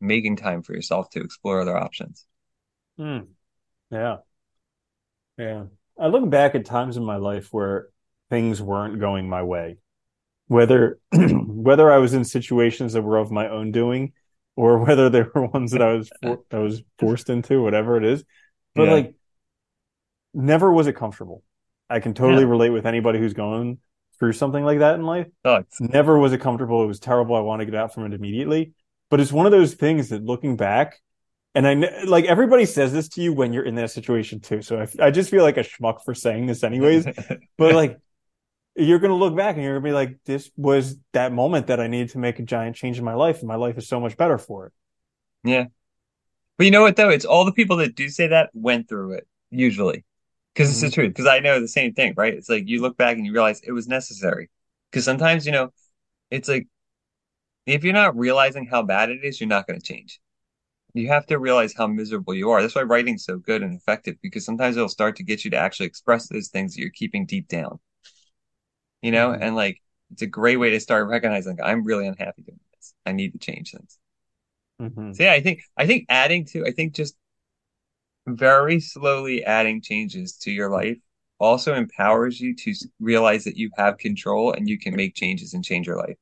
making 0.00 0.36
time 0.36 0.62
for 0.62 0.74
yourself 0.74 1.10
to 1.10 1.20
explore 1.20 1.60
other 1.60 1.76
options. 1.76 2.26
Hmm. 2.98 3.20
Yeah. 3.90 4.18
Yeah. 5.38 5.64
I 5.98 6.08
look 6.08 6.28
back 6.28 6.54
at 6.54 6.66
times 6.66 6.96
in 6.96 7.04
my 7.04 7.16
life 7.16 7.48
where 7.52 7.88
things 8.30 8.60
weren't 8.60 9.00
going 9.00 9.28
my 9.28 9.42
way. 9.42 9.78
Whether 10.48 10.98
whether 11.12 11.90
I 11.90 11.98
was 11.98 12.14
in 12.14 12.24
situations 12.24 12.92
that 12.92 13.02
were 13.02 13.16
of 13.16 13.30
my 13.30 13.48
own 13.48 13.72
doing 13.72 14.12
or 14.54 14.78
whether 14.84 15.08
they 15.08 15.22
were 15.22 15.46
ones 15.46 15.72
that 15.72 15.82
I 15.82 15.94
was 15.94 16.10
for, 16.22 16.40
I 16.50 16.58
was 16.58 16.82
forced 16.98 17.30
into, 17.30 17.62
whatever 17.62 17.96
it 17.96 18.04
is. 18.04 18.24
But 18.74 18.84
yeah. 18.84 18.92
like, 18.92 19.14
never 20.34 20.72
was 20.72 20.86
it 20.86 20.94
comfortable. 20.94 21.42
I 21.88 22.00
can 22.00 22.14
totally 22.14 22.42
yeah. 22.42 22.50
relate 22.50 22.70
with 22.70 22.86
anybody 22.86 23.18
who's 23.18 23.32
going 23.32 23.78
through 24.18 24.32
something 24.32 24.64
like 24.64 24.78
that 24.80 24.94
in 24.94 25.02
life. 25.02 25.26
Oh, 25.44 25.62
never 25.80 26.18
was 26.18 26.32
it 26.32 26.40
comfortable. 26.40 26.82
It 26.82 26.86
was 26.86 27.00
terrible. 27.00 27.36
I 27.36 27.40
want 27.40 27.60
to 27.60 27.66
get 27.66 27.74
out 27.74 27.94
from 27.94 28.06
it 28.06 28.14
immediately. 28.14 28.72
But 29.10 29.20
it's 29.20 29.32
one 29.32 29.46
of 29.46 29.52
those 29.52 29.74
things 29.74 30.08
that 30.08 30.24
looking 30.24 30.56
back, 30.56 31.00
and 31.54 31.66
I 31.66 32.04
like 32.04 32.24
everybody 32.24 32.66
says 32.66 32.92
this 32.92 33.08
to 33.10 33.22
you 33.22 33.32
when 33.32 33.52
you're 33.52 33.64
in 33.64 33.76
that 33.76 33.90
situation 33.90 34.40
too. 34.40 34.62
So 34.62 34.80
I, 34.80 35.06
I 35.06 35.10
just 35.10 35.30
feel 35.30 35.42
like 35.42 35.56
a 35.56 35.64
schmuck 35.64 36.02
for 36.04 36.14
saying 36.14 36.46
this 36.46 36.64
anyways. 36.64 37.06
but 37.58 37.74
like 37.74 37.98
you're 38.74 38.98
going 38.98 39.10
to 39.10 39.16
look 39.16 39.34
back 39.34 39.54
and 39.54 39.64
you're 39.64 39.74
going 39.74 39.84
to 39.84 39.88
be 39.88 39.94
like, 39.94 40.18
this 40.24 40.50
was 40.56 40.96
that 41.12 41.32
moment 41.32 41.68
that 41.68 41.80
I 41.80 41.86
needed 41.86 42.10
to 42.10 42.18
make 42.18 42.38
a 42.38 42.42
giant 42.42 42.76
change 42.76 42.98
in 42.98 43.04
my 43.04 43.14
life, 43.14 43.38
and 43.38 43.48
my 43.48 43.54
life 43.54 43.78
is 43.78 43.88
so 43.88 44.00
much 44.00 44.16
better 44.16 44.38
for 44.38 44.66
it. 44.66 44.72
Yeah. 45.44 45.66
But 46.58 46.64
you 46.64 46.70
know 46.70 46.82
what, 46.82 46.96
though? 46.96 47.10
It's 47.10 47.24
all 47.24 47.44
the 47.44 47.52
people 47.52 47.78
that 47.78 47.94
do 47.94 48.08
say 48.08 48.28
that 48.28 48.50
went 48.52 48.88
through 48.88 49.12
it, 49.12 49.26
usually. 49.50 50.04
Because 50.56 50.70
it's 50.70 50.78
mm-hmm. 50.78 50.86
the 50.86 50.92
truth. 50.92 51.08
Because 51.10 51.26
I 51.26 51.40
know 51.40 51.60
the 51.60 51.68
same 51.68 51.92
thing, 51.92 52.14
right? 52.16 52.32
It's 52.32 52.48
like 52.48 52.66
you 52.66 52.80
look 52.80 52.96
back 52.96 53.16
and 53.16 53.26
you 53.26 53.32
realize 53.32 53.60
it 53.60 53.72
was 53.72 53.88
necessary. 53.88 54.48
Because 54.90 55.04
sometimes, 55.04 55.44
you 55.44 55.52
know, 55.52 55.70
it's 56.30 56.48
like 56.48 56.66
if 57.66 57.84
you're 57.84 57.92
not 57.92 58.16
realizing 58.16 58.66
how 58.66 58.82
bad 58.82 59.10
it 59.10 59.22
is, 59.22 59.40
you're 59.40 59.48
not 59.48 59.66
going 59.66 59.78
to 59.78 59.84
change. 59.84 60.18
You 60.94 61.08
have 61.08 61.26
to 61.26 61.38
realize 61.38 61.74
how 61.76 61.86
miserable 61.86 62.34
you 62.34 62.50
are. 62.50 62.62
That's 62.62 62.74
why 62.74 62.82
writing's 62.82 63.24
so 63.24 63.36
good 63.36 63.62
and 63.62 63.74
effective 63.74 64.16
because 64.22 64.46
sometimes 64.46 64.76
it'll 64.76 64.88
start 64.88 65.16
to 65.16 65.22
get 65.22 65.44
you 65.44 65.50
to 65.50 65.58
actually 65.58 65.86
express 65.86 66.28
those 66.28 66.48
things 66.48 66.74
that 66.74 66.80
you're 66.80 66.90
keeping 66.90 67.26
deep 67.26 67.48
down 67.48 67.78
you 69.02 69.12
know, 69.12 69.30
mm-hmm. 69.30 69.42
and 69.42 69.56
like 69.56 69.80
it's 70.10 70.22
a 70.22 70.26
great 70.26 70.56
way 70.56 70.70
to 70.70 70.80
start 70.80 71.08
recognizing 71.08 71.58
I'm 71.62 71.84
really 71.84 72.06
unhappy 72.06 72.42
doing 72.42 72.58
this. 72.74 72.94
I 73.04 73.12
need 73.12 73.32
to 73.32 73.38
change 73.38 73.70
things. 73.72 73.98
Mm-hmm. 74.80 75.12
So 75.12 75.22
yeah, 75.22 75.32
I 75.32 75.40
think 75.40 75.62
I 75.76 75.86
think 75.86 76.06
adding 76.08 76.44
to 76.46 76.66
I 76.66 76.72
think 76.72 76.94
just 76.94 77.16
very 78.26 78.80
slowly 78.80 79.44
adding 79.44 79.80
changes 79.80 80.36
to 80.38 80.50
your 80.50 80.70
life 80.70 80.98
also 81.38 81.74
empowers 81.74 82.40
you 82.40 82.54
to 82.54 82.74
realize 82.98 83.44
that 83.44 83.56
you 83.56 83.70
have 83.76 83.98
control 83.98 84.52
and 84.52 84.68
you 84.68 84.78
can 84.78 84.96
make 84.96 85.14
changes 85.14 85.54
and 85.54 85.64
change 85.64 85.86
your 85.86 85.96
life. 85.96 86.16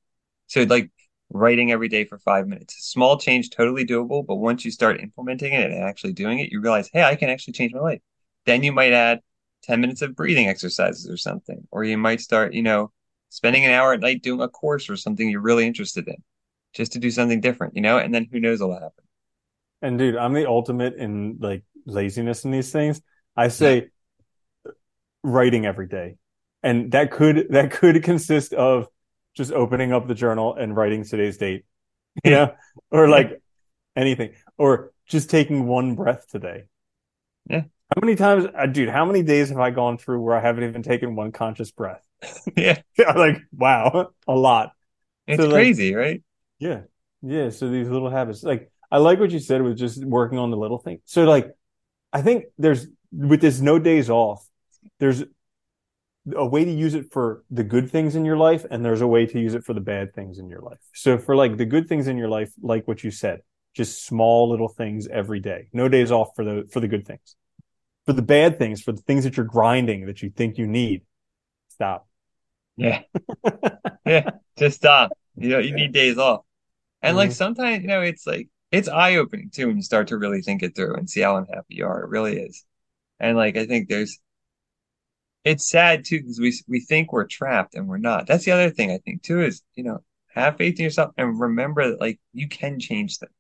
So 0.49 0.63
like 0.65 0.91
writing 1.31 1.73
every 1.73 1.89
day 1.89 2.05
for 2.05 2.19
five 2.19 2.47
minutes, 2.47 2.77
small 2.81 3.19
change, 3.19 3.51
totally 3.51 3.87
doable. 3.87 4.27
But 4.27 4.37
once 4.37 4.65
you 4.65 4.71
start 4.71 5.01
implementing 5.01 5.53
it 5.53 5.71
and 5.71 5.83
actually 5.83 6.13
doing 6.13 6.41
it, 6.41 6.51
you 6.51 6.61
realize, 6.61 6.91
hey, 6.93 7.03
I 7.03 7.17
can 7.17 7.31
actually 7.31 7.55
change 7.55 7.73
my 7.73 7.81
life. 7.81 8.01
Then 8.45 8.63
you 8.63 8.73
might 8.73 8.93
add 8.93 9.21
10 9.63 9.81
minutes 9.81 10.03
of 10.03 10.17
breathing 10.17 10.49
exercises 10.49 11.09
or 11.09 11.17
something. 11.17 11.67
Or 11.71 11.85
you 11.85 11.97
might 11.97 12.21
start, 12.21 12.53
you 12.53 12.63
know, 12.63 12.93
spending 13.31 13.65
an 13.65 13.71
hour 13.71 13.93
at 13.95 14.01
night 14.01 14.23
doing 14.23 14.41
a 14.41 14.49
course 14.49 14.91
or 14.91 14.97
something 14.97 15.29
you're 15.29 15.41
really 15.41 15.67
interested 15.67 16.07
in 16.07 16.17
just 16.75 16.93
to 16.93 16.99
do 16.99 17.11
something 17.11 17.41
different, 17.41 17.75
you 17.77 17.83
know, 17.83 17.99
and 17.99 18.13
then 18.13 18.27
who 18.31 18.41
knows 18.41 18.61
what'll 18.61 18.75
happen. 18.75 19.05
And 19.81 19.99
dude, 19.99 20.17
I'm 20.17 20.33
the 20.33 20.49
ultimate 20.49 20.95
in 20.95 21.39
like 21.41 21.63
laziness 21.87 22.45
in 22.45 22.51
these 22.51 22.71
things. 22.71 23.01
I 23.37 23.49
say 23.49 23.89
writing 25.23 25.67
every 25.67 25.89
day. 25.89 26.17
And 26.63 26.93
that 26.93 27.11
could 27.11 27.49
that 27.51 27.71
could 27.73 28.03
consist 28.03 28.53
of 28.55 28.89
just 29.35 29.53
opening 29.53 29.93
up 29.93 30.07
the 30.07 30.15
journal 30.15 30.55
and 30.55 30.77
writing 30.77 31.05
today's 31.05 31.37
date. 31.37 31.65
Yeah. 32.25 32.53
or 32.91 33.09
like 33.09 33.43
anything. 33.97 34.35
Or 34.57 34.93
just 35.07 35.31
taking 35.31 35.67
one 35.67 35.95
breath 35.95 36.27
today. 36.29 36.65
Yeah. 37.49 37.65
How 37.95 38.01
many 38.01 38.17
times, 38.17 38.47
uh, 38.59 38.67
dude? 38.67 38.89
How 38.89 39.05
many 39.05 39.23
days 39.23 39.51
have 39.51 39.59
I 39.59 39.71
gone 39.71 39.99
through 39.99 40.21
where 40.21 40.35
I 40.35 40.41
haven't 40.41 40.65
even 40.65 40.83
taken 40.83 41.15
one 41.15 41.33
conscious 41.33 41.71
breath? 41.71 42.03
yeah, 42.57 42.81
like 42.99 43.43
wow, 43.53 44.11
a 44.27 44.35
lot. 44.35 44.73
It's 45.27 45.43
so, 45.43 45.51
crazy, 45.51 45.95
right? 45.95 46.23
Yeah, 46.59 46.83
yeah. 47.23 47.51
So 47.51 47.69
these 47.69 47.89
little 47.89 48.11
habits, 48.11 48.43
like 48.43 48.71
I 48.91 48.99
like 48.99 49.21
what 49.21 49.31
you 49.31 49.39
said 49.39 49.63
with 49.63 49.77
just 49.77 50.03
working 50.05 50.39
on 50.39 50.51
the 50.51 50.57
little 50.57 50.79
thing. 50.79 51.01
So 51.05 51.25
like, 51.25 51.55
I 52.15 52.23
think 52.23 52.45
there's 52.57 52.87
with 53.13 53.41
this 53.41 53.61
no 53.61 53.79
days 53.79 54.09
off, 54.09 54.49
there's 55.01 55.25
a 56.35 56.47
way 56.47 56.65
to 56.65 56.71
use 56.71 56.95
it 56.95 57.13
for 57.13 57.45
the 57.51 57.65
good 57.65 57.91
things 57.91 58.17
in 58.17 58.25
your 58.25 58.37
life, 58.37 58.65
and 58.71 58.85
there's 58.85 59.01
a 59.01 59.07
way 59.07 59.27
to 59.27 59.39
use 59.39 59.55
it 59.55 59.65
for 59.65 59.75
the 59.75 59.81
bad 59.81 60.15
things 60.15 60.39
in 60.39 60.49
your 60.49 60.61
life. 60.61 60.79
So 60.95 61.19
for 61.19 61.37
like 61.37 61.57
the 61.57 61.67
good 61.67 61.89
things 61.89 62.07
in 62.07 62.17
your 62.17 62.29
life, 62.29 62.53
like 62.63 62.89
what 62.89 63.05
you 63.05 63.11
said, 63.11 63.41
just 63.75 64.07
small 64.07 64.49
little 64.49 64.69
things 64.69 65.09
every 65.09 65.41
day. 65.41 65.69
No 65.73 65.89
days 65.89 66.13
off 66.13 66.31
for 66.37 66.45
the 66.45 66.69
for 66.73 66.81
the 66.81 66.89
good 66.89 67.07
things. 67.07 67.37
For 68.07 68.13
the 68.13 68.23
bad 68.23 68.59
things, 68.59 68.81
for 68.81 68.93
the 68.93 69.03
things 69.03 69.25
that 69.25 69.37
you're 69.37 69.47
grinding 69.47 70.07
that 70.07 70.23
you 70.23 70.31
think 70.31 70.57
you 70.57 70.67
need, 70.67 71.03
stop. 71.69 72.07
Yeah. 72.77 73.03
yeah. 74.07 74.31
Just 74.57 74.77
stop. 74.77 75.13
You 75.37 75.49
know, 75.49 75.59
you 75.59 75.75
need 75.75 75.93
days 75.93 76.19
off. 76.19 76.43
And 77.03 77.11
mm-hmm. 77.11 77.19
like 77.19 77.33
sometimes, 77.33 77.83
you 77.83 77.89
know, 77.89 78.03
it's 78.03 78.27
like 78.27 78.49
it's 78.75 78.89
eye 78.89 79.17
opening 79.17 79.51
too 79.51 79.69
when 79.69 79.77
you 79.77 79.83
start 79.83 80.09
to 80.09 80.19
really 80.19 80.43
think 80.43 80.63
it 80.63 80.75
through 80.75 80.97
and 80.97 81.09
see 81.09 81.21
how 81.21 81.37
unhappy 81.37 81.77
you 81.77 81.87
are. 81.87 82.03
It 82.03 82.11
really 82.11 82.39
is. 82.39 82.65
And 83.21 83.37
like 83.37 83.57
I 83.57 83.67
think 83.67 83.89
there's 83.89 84.19
it's 85.45 85.69
sad 85.69 86.05
too 86.05 86.21
because 86.21 86.41
we 86.41 86.53
we 86.67 86.81
think 86.81 87.13
we're 87.13 87.27
trapped 87.27 87.75
and 87.77 87.87
we're 87.87 87.99
not. 87.99 88.27
That's 88.27 88.45
the 88.45 88.51
other 88.51 88.71
thing 88.71 88.91
I 88.91 88.99
think 88.99 89.23
too 89.23 89.43
is, 89.43 89.63
you 89.77 89.85
know, 89.85 90.03
have 90.35 90.57
faith 90.57 90.79
in 90.79 90.85
yourself 90.85 91.13
and 91.17 91.39
remember 91.39 91.91
that 91.91 92.01
like 92.01 92.19
you 92.33 92.49
can 92.49 92.81
change 92.81 93.19
things. 93.19 93.33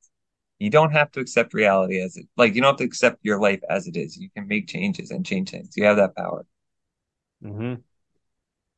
You 0.60 0.70
don't 0.70 0.92
have 0.92 1.10
to 1.12 1.20
accept 1.20 1.52
reality 1.52 2.00
as 2.00 2.16
it 2.16 2.26
like 2.36 2.54
you 2.54 2.62
don't 2.62 2.70
have 2.70 2.78
to 2.78 2.84
accept 2.84 3.18
your 3.22 3.40
life 3.40 3.60
as 3.68 3.88
it 3.88 3.96
is. 3.96 4.16
You 4.16 4.30
can 4.30 4.46
make 4.46 4.68
changes 4.68 5.10
and 5.10 5.26
change 5.26 5.50
things. 5.50 5.76
You 5.76 5.84
have 5.86 5.96
that 5.96 6.14
power. 6.14 6.46
Mm-hmm. 7.44 7.74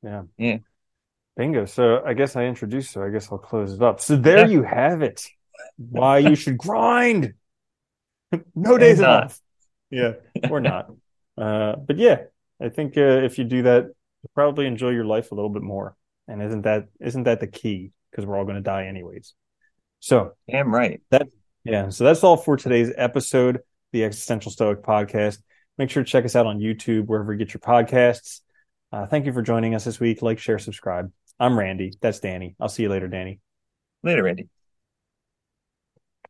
Yeah. 0.02 0.22
Yeah. 0.38 0.58
Bingo. 1.36 1.66
So 1.66 2.02
I 2.02 2.14
guess 2.14 2.34
I 2.34 2.44
introduced 2.44 2.92
so 2.92 3.02
I 3.02 3.10
guess 3.10 3.30
I'll 3.30 3.36
close 3.36 3.74
it 3.74 3.82
up. 3.82 4.00
So 4.00 4.16
there 4.16 4.48
you 4.48 4.62
have 4.62 5.02
it. 5.02 5.26
Why 5.76 6.18
you 6.18 6.34
should 6.34 6.58
grind. 6.58 7.34
no 8.54 8.78
days 8.78 9.00
off. 9.00 9.40
Yeah, 9.90 10.14
or 10.50 10.60
not. 10.60 10.90
Uh, 11.38 11.76
but 11.76 11.98
yeah, 11.98 12.22
I 12.60 12.70
think 12.70 12.96
uh, 12.96 13.22
if 13.22 13.38
you 13.38 13.44
do 13.44 13.62
that, 13.64 13.84
you'll 13.84 14.30
probably 14.34 14.66
enjoy 14.66 14.90
your 14.90 15.04
life 15.04 15.32
a 15.32 15.34
little 15.34 15.50
bit 15.50 15.62
more. 15.62 15.96
And 16.28 16.42
isn't 16.42 16.62
that 16.62 16.88
isn't 17.00 17.24
that 17.24 17.40
the 17.40 17.46
key? 17.46 17.92
Because 18.10 18.26
we're 18.26 18.36
all 18.36 18.44
going 18.44 18.56
to 18.56 18.62
die 18.62 18.86
anyways. 18.86 19.34
So 20.00 20.32
damn 20.50 20.74
right. 20.74 21.00
That 21.10 21.28
yeah. 21.64 21.90
So 21.90 22.04
that's 22.04 22.24
all 22.24 22.36
for 22.36 22.56
today's 22.56 22.92
episode, 22.96 23.60
the 23.92 24.04
Existential 24.04 24.50
Stoic 24.50 24.82
Podcast. 24.82 25.38
Make 25.78 25.90
sure 25.90 26.02
to 26.02 26.10
check 26.10 26.24
us 26.24 26.34
out 26.34 26.46
on 26.46 26.58
YouTube 26.58 27.06
wherever 27.06 27.32
you 27.32 27.38
get 27.38 27.52
your 27.52 27.60
podcasts. 27.60 28.40
Uh, 28.92 29.06
thank 29.06 29.26
you 29.26 29.32
for 29.32 29.42
joining 29.42 29.74
us 29.74 29.84
this 29.84 30.00
week. 30.00 30.22
Like, 30.22 30.38
share, 30.38 30.58
subscribe. 30.58 31.12
I'm 31.38 31.58
Randy. 31.58 31.92
That's 32.00 32.20
Danny. 32.20 32.56
I'll 32.58 32.68
see 32.68 32.84
you 32.84 32.88
later, 32.88 33.08
Danny. 33.08 33.40
Later, 34.02 34.22
Randy. 34.22 34.48